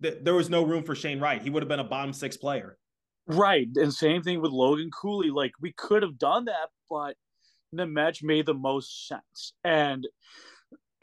There 0.00 0.34
was 0.34 0.50
no 0.50 0.64
room 0.64 0.82
for 0.82 0.94
Shane 0.94 1.20
Wright. 1.20 1.40
He 1.40 1.50
would 1.50 1.62
have 1.62 1.68
been 1.68 1.80
a 1.80 1.84
bottom 1.84 2.12
six 2.12 2.36
player. 2.36 2.76
Right. 3.26 3.68
And 3.76 3.92
same 3.92 4.22
thing 4.22 4.42
with 4.42 4.50
Logan 4.50 4.90
Cooley. 4.90 5.30
Like 5.30 5.52
we 5.60 5.72
could 5.72 6.02
have 6.02 6.18
done 6.18 6.46
that, 6.46 6.68
but 6.90 7.16
Nemec 7.76 8.22
made 8.22 8.46
the 8.46 8.54
most 8.54 9.08
sense. 9.08 9.52
And 9.64 10.06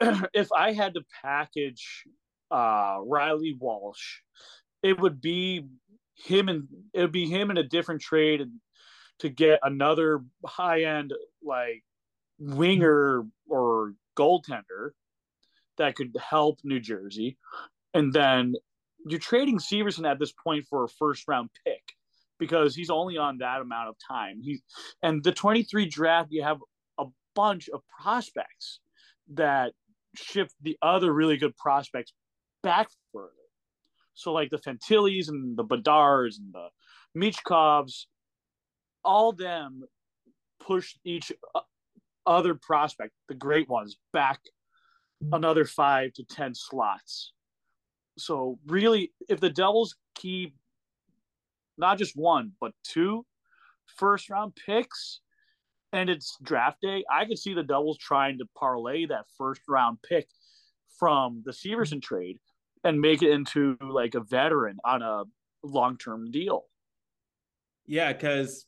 if 0.34 0.48
I 0.52 0.72
had 0.72 0.94
to 0.94 1.02
package 1.22 2.04
uh, 2.50 2.98
Riley 3.04 3.56
Walsh, 3.58 4.20
it 4.82 5.00
would 5.00 5.20
be 5.20 5.66
him 6.16 6.48
and 6.48 6.68
it 6.92 7.00
would 7.00 7.12
be 7.12 7.28
him 7.28 7.50
in 7.50 7.56
a 7.56 7.62
different 7.62 8.00
trade 8.00 8.42
to 9.20 9.28
get 9.28 9.60
another 9.62 10.22
high 10.44 10.82
end 10.82 11.12
like 11.42 11.82
winger 12.38 13.24
or 13.48 13.94
goaltender 14.16 14.90
that 15.78 15.96
could 15.96 16.16
help 16.20 16.58
New 16.64 16.80
Jersey. 16.80 17.38
And 17.94 18.12
then 18.12 18.54
you're 19.06 19.20
trading 19.20 19.58
Severson 19.58 20.08
at 20.08 20.18
this 20.18 20.32
point 20.32 20.66
for 20.68 20.84
a 20.84 20.88
first 20.88 21.26
round 21.28 21.50
pick 21.64 21.82
because 22.42 22.74
he's 22.74 22.90
only 22.90 23.16
on 23.16 23.38
that 23.38 23.60
amount 23.60 23.88
of 23.88 23.94
time. 24.04 24.40
He 24.42 24.60
and 25.00 25.22
the 25.22 25.30
23 25.30 25.86
draft, 25.86 26.32
you 26.32 26.42
have 26.42 26.58
a 26.98 27.04
bunch 27.36 27.68
of 27.68 27.82
prospects 28.02 28.80
that 29.34 29.74
shift 30.16 30.52
the 30.60 30.76
other 30.82 31.12
really 31.12 31.36
good 31.36 31.56
prospects 31.56 32.12
back 32.64 32.88
further. 33.12 33.30
So 34.14 34.32
like 34.32 34.50
the 34.50 34.58
Fantillis 34.58 35.28
and 35.28 35.56
the 35.56 35.62
Bedards 35.62 36.38
and 36.40 36.52
the 36.52 36.68
Michkovs, 37.16 38.06
all 39.04 39.32
them 39.32 39.84
push 40.58 40.96
each 41.04 41.30
other 42.26 42.58
prospect, 42.60 43.12
the 43.28 43.36
great 43.36 43.68
ones, 43.68 43.98
back 44.12 44.40
mm-hmm. 45.22 45.32
another 45.32 45.64
five 45.64 46.12
to 46.14 46.24
ten 46.24 46.56
slots. 46.56 47.34
So 48.18 48.58
really, 48.66 49.12
if 49.28 49.38
the 49.38 49.48
Devils 49.48 49.94
keep 50.16 50.56
not 51.82 51.98
just 51.98 52.16
one 52.16 52.52
but 52.60 52.72
two 52.82 53.26
first 53.96 54.30
round 54.30 54.54
picks, 54.66 55.20
and 55.92 56.08
it's 56.08 56.38
draft 56.42 56.80
day, 56.80 57.04
I 57.12 57.26
could 57.26 57.38
see 57.38 57.52
the 57.52 57.62
Devils 57.62 57.98
trying 57.98 58.38
to 58.38 58.46
parlay 58.56 59.06
that 59.06 59.26
first 59.36 59.60
round 59.68 59.98
pick 60.02 60.26
from 60.98 61.42
the 61.44 61.52
Severson 61.52 62.00
trade 62.00 62.38
and 62.84 63.00
make 63.00 63.22
it 63.22 63.30
into 63.30 63.76
like 63.80 64.14
a 64.14 64.20
veteran 64.20 64.78
on 64.84 65.02
a 65.02 65.24
long 65.62 65.98
term 65.98 66.30
deal. 66.30 66.64
Yeah, 67.86 68.12
because 68.12 68.64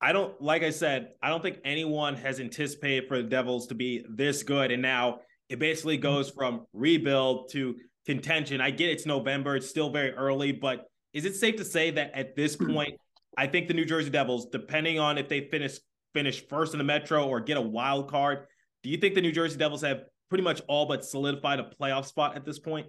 I 0.00 0.12
don't 0.12 0.40
like 0.42 0.62
I 0.62 0.70
said, 0.70 1.12
I 1.22 1.30
don't 1.30 1.42
think 1.42 1.58
anyone 1.64 2.16
has 2.16 2.40
anticipated 2.40 3.08
for 3.08 3.22
the 3.22 3.28
Devils 3.28 3.68
to 3.68 3.74
be 3.74 4.04
this 4.08 4.42
good. 4.42 4.70
And 4.70 4.82
now 4.82 5.20
it 5.48 5.58
basically 5.58 5.96
goes 5.96 6.30
from 6.30 6.66
rebuild 6.72 7.50
to 7.52 7.76
contention. 8.04 8.60
I 8.60 8.70
get 8.70 8.90
it's 8.90 9.06
November, 9.06 9.56
it's 9.56 9.68
still 9.68 9.90
very 9.90 10.12
early, 10.12 10.52
but 10.52 10.86
is 11.16 11.24
it 11.24 11.34
safe 11.34 11.56
to 11.56 11.64
say 11.64 11.90
that 11.92 12.14
at 12.14 12.36
this 12.36 12.56
hmm. 12.56 12.74
point, 12.74 13.00
I 13.38 13.46
think 13.46 13.68
the 13.68 13.74
New 13.74 13.86
Jersey 13.86 14.10
Devils, 14.10 14.46
depending 14.52 14.98
on 14.98 15.16
if 15.16 15.30
they 15.30 15.48
finish 15.48 15.78
finish 16.14 16.46
first 16.46 16.74
in 16.74 16.78
the 16.78 16.84
Metro 16.84 17.26
or 17.26 17.40
get 17.40 17.56
a 17.56 17.60
wild 17.60 18.10
card, 18.10 18.46
do 18.82 18.90
you 18.90 18.98
think 18.98 19.14
the 19.14 19.22
New 19.22 19.32
Jersey 19.32 19.56
Devils 19.56 19.80
have 19.80 20.02
pretty 20.28 20.44
much 20.44 20.60
all 20.68 20.84
but 20.84 21.04
solidified 21.06 21.58
a 21.58 21.70
playoff 21.80 22.04
spot 22.04 22.36
at 22.36 22.44
this 22.44 22.58
point? 22.58 22.88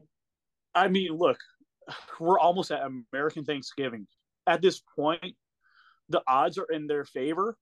I 0.76 0.90
mean, 0.90 1.14
look, 1.14 1.38
we're 2.20 2.38
almost 2.38 2.70
at 2.70 2.82
American 3.14 3.46
Thanksgiving. 3.46 4.08
At 4.46 4.62
this 4.62 4.82
point, 4.98 5.36
the 6.10 6.22
odds 6.28 6.58
are 6.58 6.68
in 6.70 6.86
their 6.86 7.06
favor, 7.06 7.56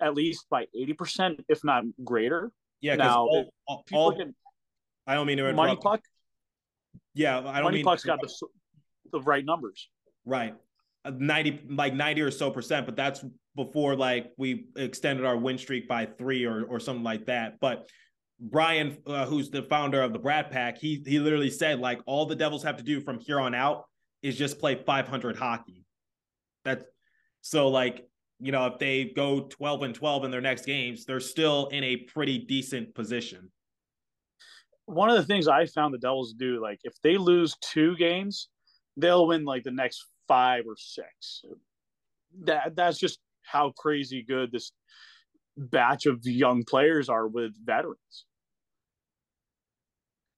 at 0.00 0.14
least 0.14 0.44
by 0.50 0.66
eighty 0.78 0.92
percent, 0.92 1.40
if 1.48 1.64
not 1.64 1.84
greater. 2.04 2.52
Yeah, 2.82 2.96
Now, 2.96 3.26
because 3.26 3.46
if 3.46 3.52
all, 3.66 3.84
all, 3.92 4.12
can, 4.12 4.34
I 5.06 5.14
don't 5.14 5.26
mean 5.26 5.38
to 5.38 5.44
interrupt. 5.44 5.56
money 5.56 5.78
puck, 5.82 6.02
Yeah, 7.14 7.38
I 7.38 7.54
don't 7.54 7.64
money 7.64 7.78
mean 7.78 7.84
puck's 7.84 8.04
got 8.04 8.20
the 8.20 8.30
the 9.12 9.20
right 9.22 9.44
numbers. 9.44 9.88
Right, 10.24 10.54
Uh, 11.04 11.12
ninety 11.16 11.60
like 11.68 11.94
ninety 11.94 12.20
or 12.20 12.30
so 12.30 12.50
percent, 12.50 12.86
but 12.86 12.96
that's 12.96 13.24
before 13.56 13.96
like 13.96 14.32
we 14.36 14.66
extended 14.76 15.24
our 15.24 15.36
win 15.36 15.58
streak 15.58 15.88
by 15.88 16.06
three 16.06 16.44
or 16.44 16.64
or 16.64 16.78
something 16.78 17.04
like 17.04 17.26
that. 17.26 17.58
But 17.60 17.88
Brian, 18.38 18.98
uh, 19.06 19.26
who's 19.26 19.50
the 19.50 19.62
founder 19.62 20.02
of 20.02 20.12
the 20.12 20.18
Brad 20.18 20.50
Pack, 20.50 20.78
he 20.78 21.02
he 21.06 21.18
literally 21.18 21.50
said 21.50 21.78
like 21.80 22.00
all 22.06 22.26
the 22.26 22.36
Devils 22.36 22.62
have 22.64 22.76
to 22.76 22.82
do 22.82 23.00
from 23.00 23.18
here 23.18 23.40
on 23.40 23.54
out 23.54 23.86
is 24.22 24.36
just 24.36 24.58
play 24.58 24.74
500 24.74 25.36
hockey. 25.36 25.84
That's 26.64 26.84
so 27.40 27.68
like 27.68 28.06
you 28.38 28.52
know 28.52 28.66
if 28.66 28.78
they 28.78 29.04
go 29.04 29.40
12 29.40 29.82
and 29.82 29.94
12 29.94 30.24
in 30.24 30.30
their 30.30 30.40
next 30.40 30.64
games, 30.66 31.04
they're 31.04 31.20
still 31.20 31.68
in 31.68 31.84
a 31.84 31.96
pretty 31.96 32.38
decent 32.38 32.94
position. 32.94 33.50
One 34.86 35.08
of 35.08 35.16
the 35.16 35.24
things 35.24 35.48
I 35.48 35.66
found 35.66 35.94
the 35.94 35.98
Devils 35.98 36.34
do, 36.34 36.60
like 36.60 36.80
if 36.84 36.94
they 37.02 37.16
lose 37.16 37.56
two 37.60 37.96
games, 37.96 38.48
they'll 39.00 39.26
win 39.26 39.44
like 39.44 39.64
the 39.64 39.70
next 39.70 40.06
five 40.28 40.64
or 40.66 40.76
six. 40.76 41.44
That 42.44 42.76
that's 42.76 42.98
just 42.98 43.18
how 43.42 43.72
crazy 43.76 44.22
good 44.22 44.52
this 44.52 44.72
batch 45.56 46.06
of 46.06 46.20
young 46.24 46.64
players 46.64 47.08
are 47.08 47.26
with 47.26 47.52
veterans. 47.64 48.26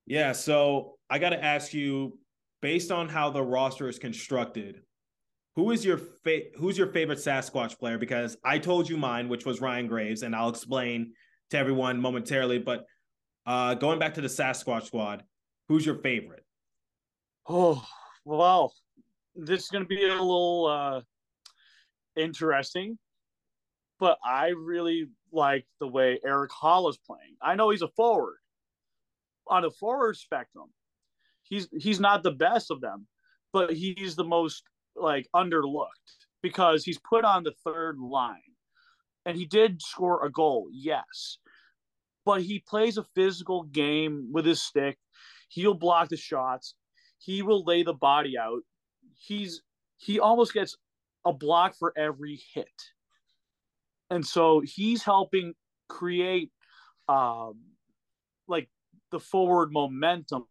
Yeah, 0.06 0.32
so 0.32 0.96
I 1.08 1.18
got 1.18 1.30
to 1.30 1.42
ask 1.42 1.72
you, 1.72 2.18
based 2.60 2.90
on 2.90 3.08
how 3.08 3.30
the 3.30 3.42
roster 3.42 3.88
is 3.88 3.98
constructed, 3.98 4.82
who 5.54 5.70
is 5.70 5.84
your 5.84 5.98
fa- 5.98 6.50
who's 6.56 6.78
your 6.78 6.88
favorite 6.88 7.18
Sasquatch 7.18 7.78
player? 7.78 7.98
Because 7.98 8.36
I 8.44 8.58
told 8.58 8.88
you 8.88 8.96
mine, 8.96 9.28
which 9.28 9.44
was 9.44 9.60
Ryan 9.60 9.86
Graves, 9.86 10.22
and 10.22 10.34
I'll 10.34 10.48
explain 10.48 11.12
to 11.50 11.58
everyone 11.58 12.00
momentarily. 12.00 12.58
But 12.58 12.86
uh, 13.46 13.74
going 13.74 13.98
back 13.98 14.14
to 14.14 14.20
the 14.20 14.28
Sasquatch 14.28 14.84
squad, 14.86 15.24
who's 15.68 15.84
your 15.84 15.96
favorite? 15.96 16.44
Oh 17.46 17.84
well, 18.24 18.74
this 19.34 19.64
is 19.64 19.68
going 19.68 19.84
to 19.84 19.88
be 19.88 20.04
a 20.04 20.10
little 20.10 20.66
uh, 20.66 21.00
interesting, 22.20 22.98
but 23.98 24.18
I 24.24 24.48
really 24.48 25.08
like 25.32 25.66
the 25.80 25.88
way 25.88 26.20
Erik 26.24 26.50
Haula 26.50 26.90
is 26.90 26.98
playing. 27.06 27.36
I 27.40 27.54
know 27.54 27.70
he's 27.70 27.82
a 27.82 27.88
forward. 27.88 28.36
On 29.48 29.62
the 29.62 29.70
forward 29.70 30.16
spectrum, 30.16 30.66
he's 31.42 31.68
he's 31.76 31.98
not 31.98 32.22
the 32.22 32.30
best 32.30 32.70
of 32.70 32.80
them, 32.80 33.06
but 33.52 33.72
he's 33.72 34.14
the 34.14 34.24
most 34.24 34.62
like 34.94 35.26
underlooked 35.34 35.88
because 36.42 36.84
he's 36.84 36.98
put 36.98 37.24
on 37.24 37.42
the 37.42 37.54
third 37.64 37.98
line, 37.98 38.38
and 39.26 39.36
he 39.36 39.44
did 39.44 39.82
score 39.82 40.24
a 40.24 40.30
goal, 40.30 40.68
yes, 40.70 41.38
but 42.24 42.42
he 42.42 42.60
plays 42.60 42.98
a 42.98 43.06
physical 43.16 43.64
game 43.64 44.28
with 44.32 44.44
his 44.44 44.62
stick. 44.62 44.96
He'll 45.48 45.74
block 45.74 46.08
the 46.08 46.16
shots 46.16 46.74
he 47.24 47.42
will 47.42 47.64
lay 47.64 47.82
the 47.82 47.94
body 47.94 48.36
out. 48.38 48.62
He's 49.14 49.62
he 49.98 50.18
almost 50.18 50.52
gets 50.52 50.76
a 51.24 51.32
block 51.32 51.76
for 51.78 51.92
every 51.96 52.40
hit. 52.52 52.66
And 54.10 54.26
so 54.26 54.60
he's 54.64 55.02
helping 55.02 55.54
create 55.88 56.50
um 57.08 57.60
like 58.48 58.68
the 59.10 59.20
forward 59.20 59.72
momentum 59.72 60.46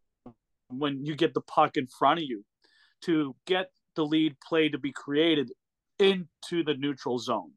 when 0.70 1.06
you 1.06 1.16
get 1.16 1.34
the 1.34 1.42
puck 1.42 1.76
in 1.76 1.88
front 1.88 2.20
of 2.20 2.26
you 2.26 2.46
to 3.02 3.36
get 3.46 3.72
the 3.96 4.06
lead 4.06 4.38
play 4.40 4.70
to 4.70 4.78
be 4.78 4.92
created 4.92 5.52
into 6.00 6.64
the 6.64 6.76
neutral 6.76 7.20
zone. 7.20 7.52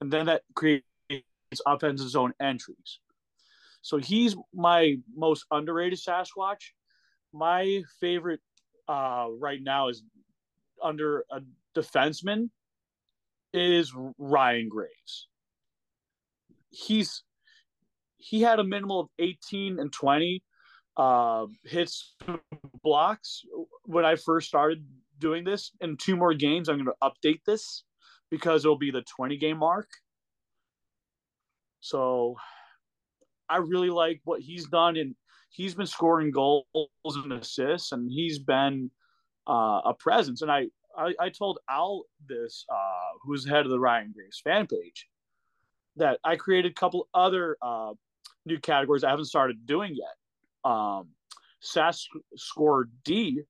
And 0.00 0.10
then 0.10 0.26
that 0.26 0.42
creates 0.54 0.84
offensive 1.66 2.08
zone 2.08 2.32
entries. 2.40 2.98
So 3.82 3.98
he's 3.98 4.34
my 4.52 4.96
most 5.14 5.44
underrated 5.50 5.98
Sasquatch 5.98 6.72
my 7.32 7.82
favorite 8.00 8.40
uh, 8.88 9.26
right 9.38 9.60
now 9.62 9.88
is 9.88 10.02
under 10.82 11.24
a 11.30 11.40
defenseman 11.76 12.50
is 13.52 13.92
Ryan 14.18 14.68
Graves. 14.68 15.28
He's 16.70 17.22
he 18.16 18.42
had 18.42 18.58
a 18.58 18.64
minimal 18.64 19.00
of 19.00 19.08
18 19.18 19.78
and 19.78 19.92
20 19.92 20.42
uh, 20.96 21.46
hits 21.64 22.14
blocks 22.82 23.42
when 23.84 24.04
I 24.04 24.16
first 24.16 24.48
started 24.48 24.84
doing 25.18 25.44
this. 25.44 25.72
In 25.80 25.96
two 25.96 26.16
more 26.16 26.34
games, 26.34 26.68
I'm 26.68 26.76
going 26.76 26.86
to 26.86 26.94
update 27.02 27.40
this 27.46 27.84
because 28.30 28.64
it'll 28.64 28.78
be 28.78 28.90
the 28.90 29.02
20 29.16 29.38
game 29.38 29.58
mark. 29.58 29.88
So 31.80 32.36
I 33.48 33.56
really 33.56 33.90
like 33.90 34.20
what 34.24 34.40
he's 34.40 34.66
done 34.66 34.96
and 34.96 35.14
he's 35.50 35.74
been 35.74 35.86
scoring 35.86 36.30
goals 36.30 36.66
and 37.04 37.32
assists, 37.32 37.92
and 37.92 38.10
he's 38.10 38.38
been 38.38 38.90
uh, 39.48 39.80
a 39.84 39.94
presence. 39.98 40.42
And 40.42 40.50
I, 40.50 40.66
I, 40.96 41.12
I 41.20 41.28
told 41.28 41.58
Al 41.68 42.04
this, 42.28 42.64
uh, 42.72 43.18
who's 43.22 43.46
head 43.46 43.66
of 43.66 43.70
the 43.70 43.80
Ryan 43.80 44.12
Graves 44.14 44.40
fan 44.42 44.66
page, 44.66 45.08
that 45.96 46.18
I 46.24 46.36
created 46.36 46.70
a 46.72 46.74
couple 46.74 47.08
other 47.12 47.56
uh, 47.60 47.92
new 48.46 48.58
categories 48.58 49.04
I 49.04 49.10
haven't 49.10 49.26
started 49.26 49.66
doing 49.66 49.94
yet. 49.94 50.70
Um, 50.70 51.08
SAS 51.60 52.06
score 52.36 52.88
D, 53.04 53.42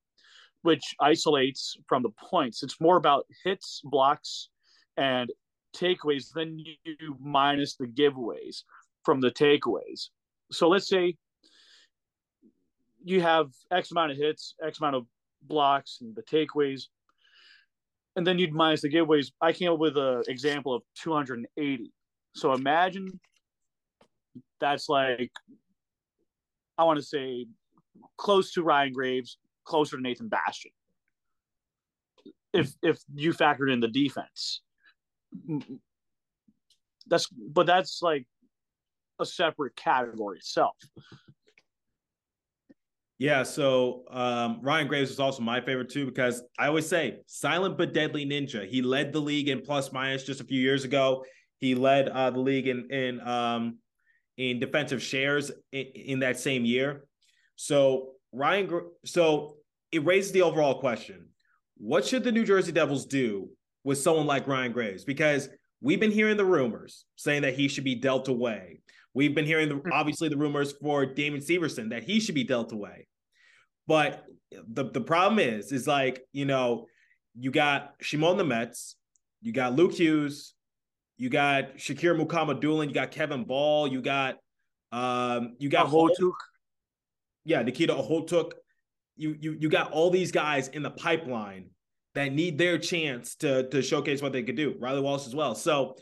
which 0.63 0.83
isolates 1.01 1.77
from 1.87 2.03
the 2.03 2.11
points. 2.19 2.63
It's 2.63 2.81
more 2.81 2.97
about 2.97 3.27
hits, 3.45 3.83
blocks, 3.85 4.49
and 4.97 5.31
takeaways. 5.77 6.33
Then 6.35 6.59
you 6.59 7.17
minus 7.21 7.77
the 7.77 7.87
giveaways 7.87 8.63
from 9.05 9.21
the 9.21 9.31
takeaways. 9.31 10.09
So 10.51 10.69
let's 10.69 10.89
say 10.89 11.17
you 13.03 13.21
have 13.21 13.49
X 13.71 13.91
amount 13.91 14.13
of 14.13 14.17
hits, 14.17 14.55
X 14.65 14.79
amount 14.81 14.97
of 14.97 15.07
blocks, 15.43 15.99
and 16.01 16.15
the 16.15 16.23
takeaways, 16.23 16.85
and 18.17 18.27
then 18.27 18.39
you'd 18.39 18.53
minus 18.53 18.83
the 18.83 18.91
giveaways. 18.91 19.33
I 19.41 19.53
came 19.53 19.73
up 19.73 19.79
with 19.79 19.97
an 19.97 20.23
example 20.29 20.75
of 20.75 20.83
280. 20.97 21.93
So 22.35 22.53
imagine 22.53 23.21
that's 24.61 24.89
like, 24.89 25.33
I 26.77 26.85
want 26.85 26.99
to 26.99 27.05
say, 27.05 27.47
close 28.17 28.53
to 28.53 28.63
Ryan 28.63 28.93
Graves, 28.93 29.39
closer 29.65 29.97
to 29.97 30.03
Nathan 30.03 30.29
Bastian. 30.29 30.73
If 32.53 32.73
if 32.83 32.99
you 33.15 33.33
factored 33.33 33.73
in 33.73 33.81
the 33.81 33.89
defense, 33.89 34.63
that's 37.07 37.29
but 37.29 37.67
that's 37.67 38.03
like 38.03 38.27
a 39.21 39.27
separate 39.27 39.77
category 39.77 40.39
itself. 40.39 40.75
Yeah, 43.21 43.43
so 43.43 44.05
um, 44.11 44.61
Ryan 44.63 44.89
Graves 44.89 45.11
is 45.11 45.21
also 45.21 45.43
my 45.43 45.61
favorite 45.61 45.91
too 45.91 46.07
because 46.07 46.43
I 46.59 46.69
always 46.69 46.89
say 46.89 47.19
silent 47.27 47.77
but 47.77 47.93
deadly 47.93 48.25
ninja. 48.25 48.67
He 48.67 48.81
led 48.81 49.13
the 49.13 49.21
league 49.21 49.51
in 49.51 49.61
plus 49.61 49.93
minus 49.93 50.25
just 50.25 50.41
a 50.41 50.45
few 50.45 50.59
years 50.59 50.85
ago. 50.85 51.27
He 51.59 51.75
led 51.75 52.09
uh, 52.09 52.31
the 52.31 52.41
league 52.41 52.67
in 52.67 52.91
in 52.91 53.21
um, 53.21 53.77
in 54.39 54.59
defensive 54.59 55.03
shares 55.03 55.53
in, 55.71 55.85
in 55.95 56.19
that 56.21 56.41
same 56.41 56.65
year. 56.65 57.05
So 57.57 58.13
Ryan, 58.33 58.89
so 59.05 59.57
it 59.93 60.03
raises 60.03 60.33
the 60.33 60.41
overall 60.41 60.81
question: 60.81 61.29
What 61.77 62.07
should 62.07 62.25
the 62.25 62.33
New 62.33 62.47
Jersey 62.47 62.73
Devils 62.73 63.05
do 63.05 63.51
with 63.85 63.99
someone 63.99 64.27
like 64.27 64.49
Ryan 64.49 64.73
Graves? 64.73 65.05
Because 65.05 65.51
we've 65.83 66.01
been 66.01 66.11
hearing 66.11 66.39
the 66.39 66.47
rumors 66.47 67.05
saying 67.17 67.43
that 67.43 67.53
he 67.53 67.69
should 67.69 67.85
be 67.85 67.97
dealt 67.97 68.29
away. 68.29 68.81
We've 69.15 69.35
been 69.35 69.47
hearing 69.47 69.69
the, 69.69 69.83
obviously 69.93 70.29
the 70.29 70.37
rumors 70.37 70.73
for 70.73 71.05
Damon 71.05 71.41
Severson 71.41 71.91
that 71.91 72.05
he 72.05 72.21
should 72.21 72.35
be 72.35 72.45
dealt 72.45 72.73
away. 72.73 73.09
But 73.87 74.25
the, 74.51 74.85
the 74.85 75.01
problem 75.01 75.39
is, 75.39 75.73
is 75.73 75.87
like, 75.87 76.23
you 76.33 76.45
know, 76.45 76.87
you 77.39 77.51
got 77.51 77.95
Shimon 78.01 78.37
Nemec, 78.37 78.95
you 79.41 79.53
got 79.53 79.75
Luke 79.75 79.95
Hughes, 79.95 80.55
you 81.17 81.29
got 81.29 81.77
Shakir 81.77 82.19
Mukhamadullin, 82.19 82.89
you 82.89 82.95
got 82.95 83.11
Kevin 83.11 83.45
Bahl, 83.45 83.89
you 83.89 84.01
got 84.01 84.37
um 84.93 85.55
you 85.59 85.69
got 85.69 85.87
Okhotyuk. 85.87 86.33
yeah, 87.45 87.63
Nikita 87.63 87.95
Okhotyuk. 87.95 88.53
You 89.17 89.37
you 89.39 89.57
you 89.61 89.69
got 89.69 89.93
all 89.93 90.11
these 90.11 90.33
guys 90.33 90.69
in 90.69 90.83
the 90.83 90.91
pipeline 90.91 91.71
that 92.15 92.33
need 92.33 92.59
their 92.59 92.79
chance 92.79 93.35
to 93.37 93.69
to 93.69 93.83
showcase 93.83 94.23
what 94.23 94.33
they 94.33 94.43
could 94.43 94.57
do. 94.57 94.77
Riley 94.81 95.01
Wallace 95.01 95.27
as 95.27 95.35
well. 95.35 95.55
So 95.55 95.97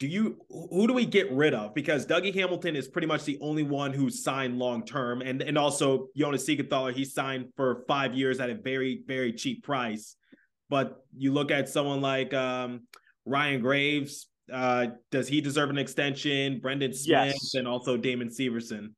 do 0.00 0.06
you 0.08 0.38
who 0.48 0.86
do 0.86 0.94
we 0.94 1.04
get 1.04 1.30
rid 1.30 1.52
of? 1.52 1.74
Because 1.74 2.06
Dougie 2.06 2.34
Hamilton 2.34 2.74
is 2.74 2.88
pretty 2.88 3.06
much 3.06 3.24
the 3.24 3.38
only 3.42 3.62
one 3.62 3.92
who's 3.92 4.24
signed 4.24 4.58
long 4.58 4.84
term, 4.84 5.20
and 5.20 5.42
and 5.42 5.58
also 5.58 6.08
Jonas 6.16 6.48
Siegenthaler, 6.48 6.94
he 6.94 7.04
signed 7.04 7.50
for 7.54 7.84
five 7.86 8.14
years 8.14 8.40
at 8.40 8.48
a 8.48 8.54
very 8.54 9.02
very 9.06 9.32
cheap 9.32 9.62
price. 9.62 10.16
But 10.70 11.04
you 11.16 11.32
look 11.32 11.50
at 11.50 11.68
someone 11.68 12.00
like 12.00 12.32
um, 12.32 12.86
Ryan 13.26 13.60
Graves. 13.60 14.26
Uh, 14.50 14.86
does 15.12 15.28
he 15.28 15.40
deserve 15.40 15.68
an 15.70 15.78
extension? 15.78 16.58
Brendan 16.60 16.92
Smith 16.94 17.34
Yes. 17.34 17.54
and 17.54 17.68
also 17.68 17.96
Damon 17.96 18.30
Severson. 18.30 18.94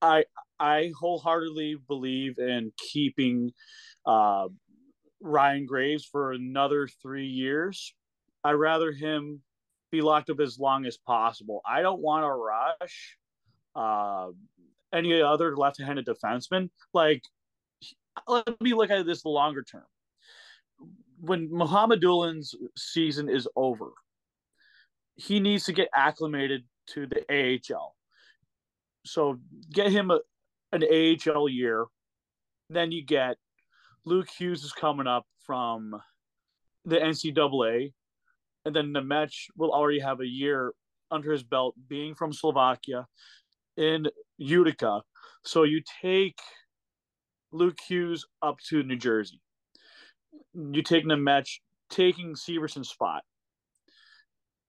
I 0.00 0.24
I 0.58 0.90
wholeheartedly 0.98 1.76
believe 1.86 2.38
in 2.38 2.72
keeping 2.78 3.52
uh, 4.06 4.48
Ryan 5.20 5.66
Graves 5.66 6.06
for 6.10 6.32
another 6.32 6.88
three 7.02 7.26
years. 7.26 7.94
I'd 8.42 8.52
rather 8.52 8.90
him 8.90 9.42
be 9.90 10.02
locked 10.02 10.30
up 10.30 10.40
as 10.40 10.58
long 10.58 10.86
as 10.86 10.96
possible. 10.96 11.60
I 11.68 11.82
don't 11.82 12.00
want 12.00 12.24
to 12.24 12.30
rush 12.30 13.16
uh, 13.74 14.28
any 14.92 15.20
other 15.20 15.56
left-handed 15.56 16.06
defenseman. 16.06 16.70
Like, 16.92 17.22
let 18.26 18.60
me 18.60 18.74
look 18.74 18.90
at 18.90 19.06
this 19.06 19.24
longer 19.24 19.62
term. 19.62 19.84
When 21.20 21.50
Mukhamadullin's 21.50 22.54
season 22.76 23.28
is 23.28 23.46
over, 23.56 23.92
he 25.16 25.40
needs 25.40 25.64
to 25.64 25.72
get 25.72 25.88
acclimated 25.94 26.64
to 26.88 27.06
the 27.06 27.24
AHL. 27.30 27.94
So 29.04 29.38
get 29.70 29.92
him 29.92 30.10
a, 30.10 30.20
an 30.72 30.82
AHL 30.84 31.48
year. 31.48 31.86
Then 32.70 32.92
you 32.92 33.04
get 33.04 33.36
Luke 34.04 34.28
Hughes 34.30 34.64
is 34.64 34.72
coming 34.72 35.06
up 35.06 35.26
from 35.44 36.00
the 36.84 36.96
NCAA, 36.96 37.92
and 38.64 38.74
then 38.74 38.92
the 38.92 39.02
match 39.02 39.48
will 39.56 39.72
already 39.72 40.00
have 40.00 40.20
a 40.20 40.26
year 40.26 40.72
under 41.10 41.32
his 41.32 41.42
belt 41.42 41.74
being 41.88 42.14
from 42.14 42.32
Slovakia 42.32 43.06
in 43.76 44.06
Utica. 44.38 45.02
So 45.44 45.62
you 45.62 45.82
take 46.02 46.38
Luke 47.52 47.78
Hughes 47.86 48.26
up 48.42 48.58
to 48.68 48.82
New 48.82 48.96
Jersey. 48.96 49.40
You 50.54 50.82
take 50.82 51.04
Nemec, 51.04 51.48
taking 51.88 52.36
Severson's 52.36 52.88
spot. 52.88 53.22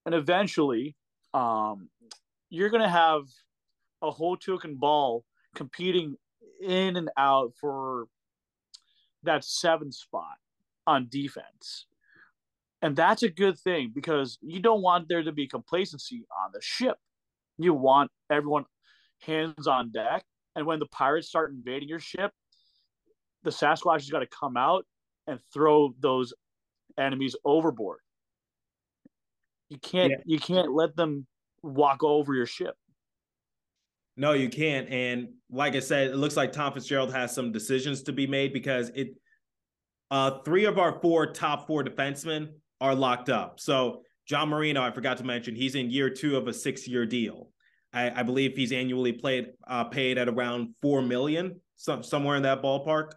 And 0.06 0.16
eventually, 0.16 0.96
um, 1.34 1.90
you're 2.50 2.70
going 2.70 2.84
to 2.84 2.90
have 2.90 3.24
a 4.02 4.10
whole 4.10 4.36
token 4.36 4.76
Bahl 4.76 5.24
competing 5.56 6.16
in 6.62 6.96
and 6.96 7.10
out 7.18 7.54
for 7.60 8.08
that 9.24 9.44
seven 9.44 9.92
spot 9.92 10.38
on 10.88 11.08
defense. 11.10 11.86
And 12.82 12.96
that's 12.96 13.24
a 13.24 13.30
good 13.30 13.60
thing 13.60 13.92
because 13.94 14.38
you 14.42 14.60
don't 14.60 14.82
want 14.82 15.08
there 15.08 15.24
to 15.24 15.32
be 15.32 15.48
complacency 15.48 16.24
on 16.44 16.52
the 16.54 16.62
ship. 16.62 16.98
You 17.58 17.74
want 17.74 18.10
everyone 18.32 18.66
hands 19.22 19.68
on 19.68 19.92
deck. 19.92 20.24
And 20.56 20.66
when 20.66 20.80
the 20.80 20.88
pirates 20.88 21.28
start 21.28 21.52
invading 21.52 21.88
your 21.88 22.00
ship, 22.00 22.32
the 23.44 23.52
Sasquatch 23.52 24.02
has 24.02 24.10
got 24.10 24.20
to 24.20 24.28
come 24.28 24.58
out 24.58 24.86
and 25.28 25.40
throw 25.54 25.94
those 26.00 26.34
enemies 26.98 27.36
overboard. 27.46 28.00
You 29.70 29.78
can't 29.78 30.12
yeah. 30.12 30.18
you 30.26 30.40
can't 30.40 30.74
let 30.74 30.96
them 30.96 31.26
walk 31.64 32.04
over 32.04 32.34
your 32.34 32.46
ship. 32.46 32.76
No, 34.18 34.34
you 34.34 34.50
can't. 34.50 34.90
And 34.90 35.30
like 35.50 35.76
I 35.76 35.80
said, 35.80 36.10
it 36.10 36.18
looks 36.18 36.36
like 36.36 36.52
Tom 36.52 36.74
Fitzgerald 36.74 37.14
has 37.14 37.34
some 37.34 37.52
decisions 37.52 38.04
to 38.04 38.12
be 38.12 38.28
made 38.28 38.52
because 38.52 38.90
it 38.90 39.16
uh 40.10 40.40
three 40.44 40.66
of 40.66 40.78
our 40.78 41.00
four 41.00 41.32
top 41.32 41.68
four 41.68 41.84
defensemen 41.84 42.50
are 42.82 42.96
locked 42.96 43.30
up. 43.30 43.62
So 43.62 44.02
John 44.28 44.50
Marino, 44.50 44.82
I 44.82 44.92
forgot 44.92 45.18
to 45.18 45.24
mention, 45.24 45.56
he's 45.56 45.76
in 45.76 45.90
year 45.90 46.10
two 46.10 46.36
of 46.36 46.48
a 46.48 46.54
six-year 46.54 47.06
deal. 47.06 47.50
I, 47.94 48.20
I 48.20 48.24
believe 48.24 48.58
he's 48.58 48.72
annually 48.72 49.14
played 49.14 49.52
uh, 49.68 49.86
paid 49.86 50.18
at 50.18 50.28
around 50.28 50.76
four 50.82 51.02
million, 51.02 51.62
some, 51.76 52.04
somewhere 52.04 52.36
in 52.36 52.44
that 52.44 52.62
ballpark. 52.62 53.12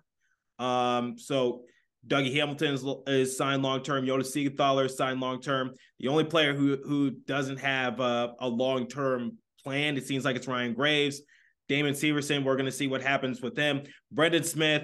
Um, 0.59 1.18
so 1.18 1.62
Dougie 2.07 2.35
Hamilton 2.35 2.74
is, 2.74 2.85
is 3.07 3.37
signed 3.37 3.62
long 3.62 3.83
term. 3.83 4.07
Jona 4.07 4.24
Siegenthaler 4.24 4.87
is 4.87 4.96
signed 4.96 5.20
long 5.20 5.40
term. 5.40 5.72
The 6.00 6.09
only 6.09 6.24
player 6.24 6.55
who 6.55 6.77
who 6.85 7.11
doesn't 7.11 7.59
have 7.59 8.00
a, 8.00 8.35
a 8.40 8.48
long 8.48 8.87
term 8.87 9.38
plan, 9.62 9.96
it 9.96 10.07
seems 10.07 10.24
like 10.24 10.37
it's 10.37 10.46
Ryan 10.46 10.74
Graves. 10.74 11.22
Damon 11.68 11.94
Severson, 11.94 12.44
we're 12.44 12.57
going 12.57 12.66
to 12.66 12.72
see 12.72 12.88
what 12.88 13.00
happens 13.00 13.40
with 13.40 13.57
him. 13.57 13.85
Brendan 14.12 14.44
Smith, 14.44 14.83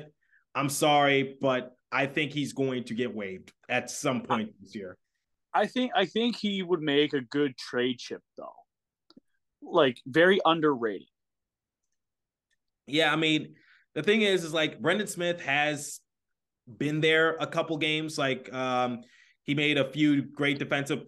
I'm 0.54 0.70
sorry, 0.70 1.36
but 1.40 1.76
I 1.92 2.06
think 2.06 2.32
he's 2.32 2.52
going 2.52 2.84
to 2.84 2.94
get 2.94 3.14
waived 3.14 3.52
at 3.68 3.90
some 3.90 4.22
point 4.22 4.52
this 4.60 4.74
year. 4.74 4.96
I 5.52 5.66
think 5.66 5.92
I 5.96 6.06
think 6.06 6.36
he 6.36 6.62
would 6.62 6.80
make 6.80 7.12
a 7.12 7.20
good 7.20 7.56
trade 7.56 7.98
chip 7.98 8.22
though. 8.36 8.52
Like 9.62 9.98
very 10.06 10.40
underrated. 10.44 11.08
Yeah, 12.86 13.12
I 13.12 13.16
mean, 13.16 13.54
the 13.94 14.02
thing 14.02 14.22
is, 14.22 14.44
is 14.44 14.54
like 14.54 14.80
Brendan 14.80 15.06
Smith 15.06 15.40
has 15.40 16.00
been 16.78 17.00
there 17.00 17.36
a 17.40 17.46
couple 17.46 17.76
games. 17.76 18.18
Like 18.18 18.52
um, 18.52 19.02
he 19.42 19.54
made 19.54 19.78
a 19.78 19.90
few 19.90 20.22
great 20.22 20.58
defensive. 20.58 21.02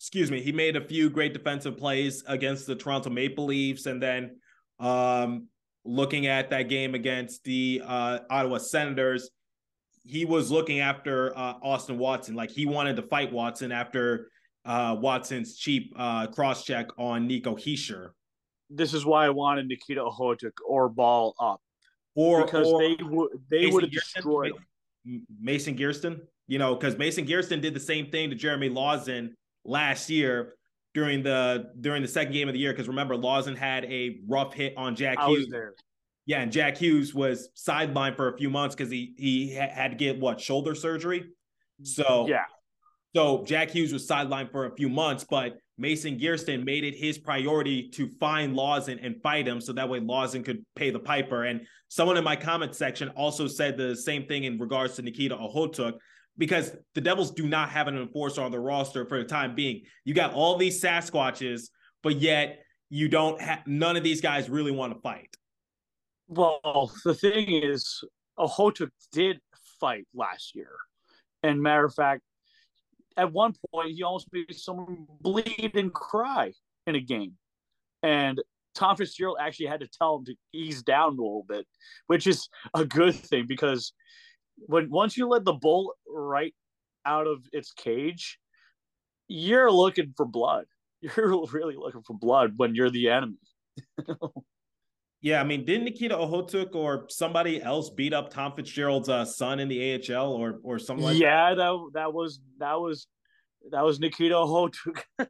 Excuse 0.00 0.30
me, 0.30 0.42
he 0.42 0.52
made 0.52 0.76
a 0.76 0.86
few 0.86 1.08
great 1.08 1.32
defensive 1.32 1.78
plays 1.78 2.22
against 2.26 2.66
the 2.66 2.74
Toronto 2.74 3.10
Maple 3.10 3.46
Leafs, 3.46 3.86
and 3.86 4.02
then 4.02 4.36
um, 4.78 5.48
looking 5.84 6.26
at 6.26 6.50
that 6.50 6.64
game 6.68 6.94
against 6.94 7.44
the 7.44 7.80
uh, 7.84 8.18
Ottawa 8.28 8.58
Senators, 8.58 9.30
he 10.06 10.24
was 10.24 10.50
looking 10.50 10.80
after 10.80 11.36
uh, 11.36 11.54
Austin 11.62 11.98
Watson. 11.98 12.34
Like 12.34 12.50
he 12.50 12.66
wanted 12.66 12.96
to 12.96 13.02
fight 13.02 13.32
Watson 13.32 13.72
after 13.72 14.30
uh, 14.64 14.96
Watson's 14.98 15.56
cheap 15.56 15.92
uh, 15.96 16.26
cross 16.28 16.64
check 16.64 16.88
on 16.98 17.26
Nico 17.26 17.56
Hischier. 17.56 18.10
This 18.70 18.94
is 18.94 19.04
why 19.04 19.26
I 19.26 19.30
wanted 19.30 19.68
Nikita 19.68 20.00
Okhotyuk 20.00 20.52
or 20.66 20.88
Bahl 20.88 21.34
up 21.40 21.60
or 22.14 22.44
because 22.44 22.66
or 22.66 22.80
they 22.80 22.96
would 23.00 23.30
they 23.48 23.66
would 23.66 23.84
have 23.84 23.92
destroyed 23.92 24.52
Mason 25.40 25.76
Geertsen. 25.76 26.20
You 26.48 26.58
know, 26.58 26.74
because 26.74 26.96
Mason 26.96 27.26
Geertsen 27.26 27.60
did 27.60 27.74
the 27.74 27.80
same 27.80 28.10
thing 28.10 28.30
to 28.30 28.36
Jeremy 28.36 28.70
Lauzon 28.70 29.30
last 29.64 30.08
year 30.08 30.54
during 30.94 31.22
the 31.22 31.72
during 31.80 32.02
the 32.02 32.08
second 32.08 32.32
game 32.32 32.48
of 32.48 32.54
the 32.54 32.60
year. 32.60 32.72
Because 32.72 32.88
remember, 32.88 33.16
Lauzon 33.16 33.56
had 33.56 33.84
a 33.84 34.20
rough 34.28 34.54
hit 34.54 34.74
on 34.76 34.96
Jack 34.96 35.18
I 35.18 35.28
Hughes. 35.28 35.48
Yeah, 36.26 36.40
and 36.40 36.50
Jack 36.50 36.76
Hughes 36.76 37.14
was 37.14 37.50
sidelined 37.56 38.16
for 38.16 38.28
a 38.28 38.36
few 38.36 38.50
months 38.50 38.74
because 38.74 38.90
he 38.90 39.14
he 39.16 39.54
had 39.54 39.92
to 39.92 39.96
get 39.96 40.18
what 40.18 40.40
shoulder 40.40 40.74
surgery. 40.74 41.26
So 41.82 42.26
yeah, 42.28 42.44
so 43.14 43.44
Jack 43.44 43.70
Hughes 43.70 43.94
was 43.94 44.06
sidelined 44.06 44.52
for 44.52 44.66
a 44.66 44.74
few 44.76 44.90
months, 44.90 45.24
but 45.24 45.56
Mason 45.78 46.18
Geertsen 46.18 46.64
made 46.64 46.84
it 46.84 46.94
his 46.94 47.16
priority 47.16 47.88
to 47.90 48.08
find 48.20 48.54
Lauzon 48.54 48.98
and 49.02 49.22
fight 49.22 49.48
him 49.48 49.60
so 49.60 49.72
that 49.72 49.88
way 49.88 50.00
Lauzon 50.00 50.44
could 50.44 50.64
pay 50.74 50.90
the 50.90 50.98
piper. 50.98 51.44
And 51.44 51.62
someone 51.88 52.16
in 52.16 52.24
my 52.24 52.36
comment 52.36 52.74
section 52.74 53.08
also 53.10 53.46
said 53.46 53.78
the 53.78 53.96
same 53.96 54.26
thing 54.26 54.44
in 54.44 54.58
regards 54.58 54.96
to 54.96 55.02
Nikita 55.02 55.34
Okhotyuk 55.34 55.94
because 56.36 56.72
the 56.94 57.00
Devils 57.00 57.30
do 57.30 57.46
not 57.46 57.70
have 57.70 57.88
an 57.88 57.96
enforcer 57.96 58.42
on 58.42 58.50
the 58.50 58.60
roster 58.60 59.06
for 59.06 59.18
the 59.18 59.24
time 59.24 59.54
being. 59.54 59.82
You 60.04 60.12
got 60.12 60.34
all 60.34 60.58
these 60.58 60.82
Sasquatches, 60.82 61.70
but 62.02 62.16
yet 62.16 62.58
you 62.90 63.08
don't 63.08 63.40
have 63.40 63.66
none 63.66 63.96
of 63.96 64.04
these 64.04 64.20
guys 64.20 64.50
really 64.50 64.72
want 64.72 64.94
to 64.94 65.00
fight. 65.00 65.34
Well, 66.28 66.92
the 67.04 67.14
thing 67.14 67.50
is, 67.50 68.02
Okhotyuk 68.38 68.90
did 69.12 69.40
fight 69.80 70.06
last 70.14 70.54
year. 70.54 70.72
And 71.42 71.62
matter 71.62 71.84
of 71.84 71.94
fact, 71.94 72.22
at 73.16 73.32
one 73.32 73.54
point 73.70 73.92
he 73.92 74.02
almost 74.02 74.28
made 74.32 74.54
someone 74.54 75.06
bleed 75.20 75.72
and 75.74 75.92
cry 75.92 76.52
in 76.86 76.94
a 76.94 77.00
game. 77.00 77.34
And 78.02 78.40
Tom 78.74 78.96
Fitzgerald 78.96 79.38
actually 79.40 79.66
had 79.66 79.80
to 79.80 79.88
tell 79.88 80.16
him 80.16 80.24
to 80.26 80.34
ease 80.52 80.82
down 80.82 81.08
a 81.08 81.22
little 81.22 81.46
bit, 81.48 81.66
which 82.08 82.26
is 82.26 82.48
a 82.74 82.84
good 82.84 83.14
thing 83.14 83.46
because 83.48 83.92
when 84.58 84.90
once 84.90 85.16
you 85.16 85.28
let 85.28 85.44
the 85.44 85.52
bull 85.54 85.94
right 86.08 86.54
out 87.06 87.26
of 87.26 87.46
its 87.52 87.72
cage, 87.72 88.38
you're 89.28 89.70
looking 89.70 90.12
for 90.16 90.26
blood. 90.26 90.66
You're 91.02 91.46
really 91.52 91.76
looking 91.76 92.02
for 92.02 92.14
blood 92.14 92.54
when 92.56 92.74
you're 92.74 92.90
the 92.90 93.10
enemy. 93.10 93.36
yeah, 95.26 95.40
I 95.40 95.44
mean, 95.44 95.64
didn't 95.64 95.86
Nikita 95.86 96.14
Okhotyuk 96.14 96.76
or 96.76 97.06
somebody 97.08 97.60
else 97.60 97.90
beat 97.90 98.12
up 98.12 98.30
Tom 98.30 98.52
Fitzgerald's 98.52 99.08
uh, 99.08 99.24
son 99.24 99.58
in 99.58 99.66
the 99.66 100.00
AHL 100.14 100.32
or 100.32 100.60
or 100.62 100.78
something 100.78 101.04
like 101.04 101.18
yeah, 101.18 101.52
that? 101.52 101.56
that 101.56 101.90
that 101.94 102.14
was 102.14 102.38
that 102.58 102.74
was 102.74 103.08
that 103.72 103.84
was 103.84 103.98
Nikita 103.98 104.36
Okhotyuk. 104.36 105.02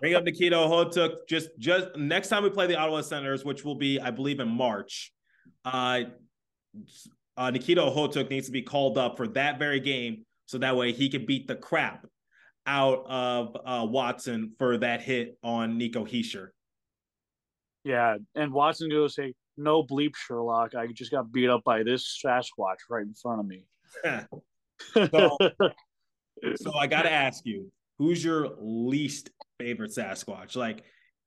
Bring 0.00 0.14
up 0.14 0.24
Nikita 0.24 0.54
Okhotyuk. 0.54 1.14
Just 1.26 1.48
just 1.58 1.96
next 1.96 2.28
time 2.28 2.42
we 2.42 2.50
play 2.50 2.66
the 2.66 2.76
Ottawa 2.76 3.00
Senators, 3.00 3.42
which 3.42 3.64
will 3.64 3.76
be, 3.76 3.98
I 3.98 4.10
believe, 4.10 4.38
in 4.38 4.48
March. 4.48 5.14
Uh, 5.64 6.02
uh, 7.38 7.50
Nikita 7.50 7.80
Okhotyuk 7.80 8.28
needs 8.28 8.48
to 8.48 8.52
be 8.52 8.60
called 8.60 8.98
up 8.98 9.16
for 9.16 9.28
that 9.28 9.58
very 9.58 9.80
game, 9.80 10.26
so 10.44 10.58
that 10.58 10.76
way 10.76 10.92
he 10.92 11.08
can 11.08 11.24
beat 11.24 11.48
the 11.48 11.56
crap 11.56 12.06
out 12.66 13.06
of 13.08 13.56
uh, 13.64 13.86
Watson 13.86 14.52
for 14.58 14.76
that 14.76 15.00
hit 15.00 15.38
on 15.42 15.78
Nico 15.78 16.04
Hischier. 16.04 16.48
Yeah, 17.86 18.16
and 18.34 18.52
Watson 18.52 18.90
goes 18.90 19.14
say, 19.14 19.32
"No 19.56 19.84
bleep, 19.84 20.16
Sherlock. 20.16 20.74
I 20.74 20.88
just 20.88 21.12
got 21.12 21.30
beat 21.30 21.48
up 21.48 21.62
by 21.62 21.84
this 21.84 22.20
Sasquatch 22.20 22.78
right 22.90 23.06
in 23.06 23.14
front 23.14 23.38
of 23.38 23.46
me." 23.46 23.62
so, 25.12 25.38
so 26.56 26.74
I 26.74 26.88
got 26.88 27.02
to 27.02 27.12
ask 27.26 27.46
you, 27.46 27.70
who's 27.96 28.24
your 28.24 28.48
least 28.58 29.30
favorite 29.60 29.92
Sasquatch? 29.92 30.56
Like, 30.56 30.82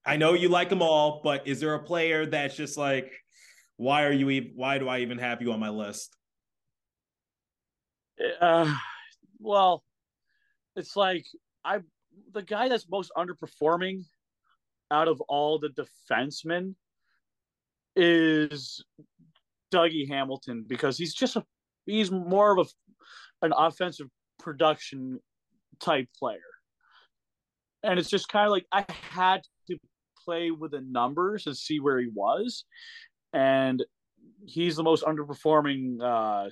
I 0.05 0.17
know 0.17 0.33
you 0.33 0.49
like 0.49 0.67
them 0.67 0.81
all, 0.81 1.21
but 1.23 1.47
is 1.47 1.61
there 1.61 1.75
a 1.75 1.81
player 1.81 2.25
that's 2.25 2.57
just 2.57 2.77
like, 2.77 3.13
why 3.77 4.03
are 4.03 4.11
you? 4.11 4.29
Even, 4.29 4.51
why 4.57 4.79
do 4.79 4.89
I 4.89 4.99
even 4.99 5.17
have 5.17 5.41
you 5.41 5.53
on 5.53 5.61
my 5.61 5.69
list? 5.69 6.13
Uh, 8.41 8.75
well, 9.39 9.81
it's 10.75 10.97
like 10.97 11.23
I 11.63 11.79
the 12.33 12.43
guy 12.43 12.67
that's 12.67 12.89
most 12.89 13.13
underperforming 13.15 14.03
out 14.91 15.07
of 15.07 15.21
all 15.21 15.59
the 15.59 15.69
defensemen 15.69 16.75
is 17.95 18.83
Dougie 19.73 20.07
Hamilton 20.07 20.65
because 20.67 20.97
he's 20.97 21.13
just 21.13 21.35
a 21.35 21.43
he's 21.85 22.11
more 22.11 22.57
of 22.57 22.67
a 22.67 23.45
an 23.45 23.53
offensive 23.55 24.07
production 24.39 25.19
type 25.79 26.07
player. 26.17 26.39
And 27.83 27.99
it's 27.99 28.09
just 28.09 28.27
kind 28.27 28.45
of 28.45 28.51
like 28.51 28.65
I 28.71 28.85
had 28.89 29.41
to 29.67 29.77
play 30.25 30.51
with 30.51 30.71
the 30.71 30.81
numbers 30.81 31.47
and 31.47 31.55
see 31.55 31.79
where 31.79 31.99
he 31.99 32.09
was. 32.13 32.65
And 33.31 33.83
he's 34.45 34.75
the 34.75 34.83
most 34.83 35.03
underperforming 35.05 36.01
uh, 36.01 36.49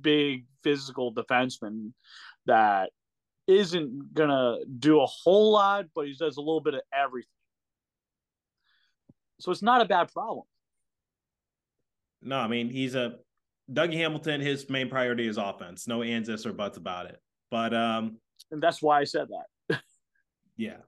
big 0.00 0.46
physical 0.62 1.12
defenseman 1.12 1.92
that 2.46 2.90
isn't 3.46 4.14
gonna 4.14 4.58
do 4.78 5.00
a 5.00 5.06
whole 5.06 5.52
lot, 5.52 5.86
but 5.94 6.06
he 6.06 6.14
does 6.18 6.36
a 6.36 6.40
little 6.40 6.60
bit 6.60 6.74
of 6.74 6.82
everything. 6.92 7.28
So 9.40 9.50
it's 9.50 9.62
not 9.62 9.80
a 9.80 9.84
bad 9.84 10.12
problem. 10.12 10.44
No, 12.22 12.38
I 12.38 12.48
mean 12.48 12.68
he's 12.68 12.94
a 12.94 13.16
Dougie 13.72 13.94
Hamilton. 13.94 14.40
His 14.40 14.68
main 14.68 14.88
priority 14.88 15.26
is 15.26 15.36
offense. 15.36 15.86
No 15.86 16.02
ands, 16.02 16.28
ifs, 16.28 16.46
or 16.46 16.52
buts 16.52 16.78
about 16.78 17.06
it. 17.06 17.20
But 17.50 17.74
um, 17.74 18.18
and 18.50 18.62
that's 18.62 18.82
why 18.82 19.00
I 19.00 19.04
said 19.04 19.28
that. 19.28 19.80
yeah. 20.56 20.78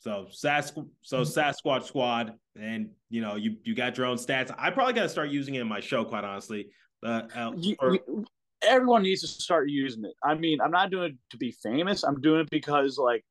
So 0.00 0.26
Sask, 0.32 0.84
so 1.02 1.20
Sasquatch 1.20 1.84
Squad, 1.84 2.34
and 2.58 2.90
you 3.08 3.20
know 3.20 3.36
you 3.36 3.56
you 3.62 3.74
got 3.74 3.96
your 3.96 4.06
own 4.06 4.16
stats. 4.16 4.52
I 4.58 4.70
probably 4.70 4.94
got 4.94 5.02
to 5.02 5.08
start 5.08 5.30
using 5.30 5.54
it 5.54 5.60
in 5.60 5.68
my 5.68 5.80
show, 5.80 6.04
quite 6.04 6.24
honestly. 6.24 6.70
Uh, 7.04 7.22
uh, 7.34 7.52
you, 7.56 7.76
you, 7.80 8.24
everyone 8.62 9.02
needs 9.02 9.20
to 9.20 9.28
start 9.28 9.68
using 9.68 10.04
it. 10.04 10.14
I 10.24 10.34
mean, 10.34 10.60
I'm 10.60 10.70
not 10.70 10.90
doing 10.90 11.12
it 11.12 11.16
to 11.30 11.36
be 11.36 11.52
famous. 11.62 12.02
I'm 12.02 12.20
doing 12.20 12.40
it 12.40 12.50
because, 12.50 12.98
like, 12.98 13.24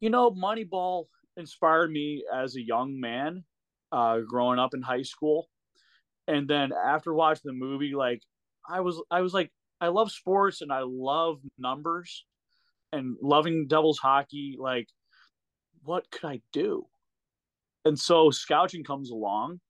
you 0.00 0.10
know, 0.10 0.30
Moneyball 0.30 1.04
inspired 1.36 1.90
me 1.90 2.24
as 2.34 2.56
a 2.56 2.62
young 2.62 2.98
man, 2.98 3.44
uh, 3.92 4.18
growing 4.20 4.58
up 4.58 4.74
in 4.74 4.82
high 4.82 5.02
school, 5.02 5.48
and 6.26 6.48
then 6.48 6.72
after 6.72 7.12
watching 7.14 7.42
the 7.44 7.52
movie, 7.52 7.94
like, 7.94 8.22
I 8.68 8.80
was 8.80 9.02
I 9.10 9.20
was 9.22 9.34
like, 9.34 9.50
I 9.80 9.88
love 9.88 10.12
sports 10.12 10.60
and 10.60 10.72
I 10.72 10.82
love 10.84 11.40
numbers, 11.58 12.24
and 12.92 13.16
loving 13.22 13.66
Devils 13.66 13.98
hockey, 13.98 14.56
like 14.58 14.88
what 15.84 16.10
could 16.10 16.28
I 16.28 16.40
do? 16.52 16.86
And 17.84 17.98
so 17.98 18.30
scouting 18.30 18.84
comes 18.84 19.10
along, 19.10 19.60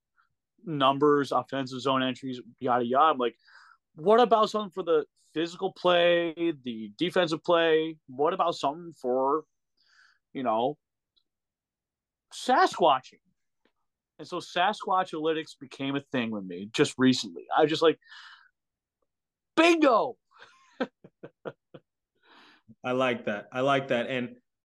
numbers, 0.64 1.32
offensive 1.32 1.80
zone 1.80 2.02
entries, 2.02 2.40
yada 2.58 2.84
yada. 2.84 3.12
I'm 3.12 3.18
like, 3.18 3.36
what 3.94 4.20
about 4.20 4.50
something 4.50 4.72
for 4.72 4.82
the 4.82 5.04
physical 5.32 5.72
play, 5.72 6.34
the 6.64 6.90
defensive 6.98 7.44
play? 7.44 7.96
What 8.08 8.34
about 8.34 8.56
something 8.56 8.92
for, 9.00 9.44
you 10.32 10.42
know, 10.42 10.76
Sasquatching? 12.32 13.20
And 14.20 14.28
so 14.28 14.36
Sasquatch 14.36 15.14
analytics 15.14 15.58
became 15.58 15.96
a 15.96 16.00
thing 16.12 16.30
with 16.30 16.44
me 16.44 16.68
just 16.74 16.94
recently. 16.98 17.46
I 17.56 17.62
was 17.62 17.70
just 17.70 17.80
like, 17.80 17.98
bingo. 19.56 20.18
I 22.84 22.92
like 22.92 23.24
that. 23.24 23.48
I 23.50 23.60
like 23.60 23.88
that. 23.88 24.08
And 24.08 24.36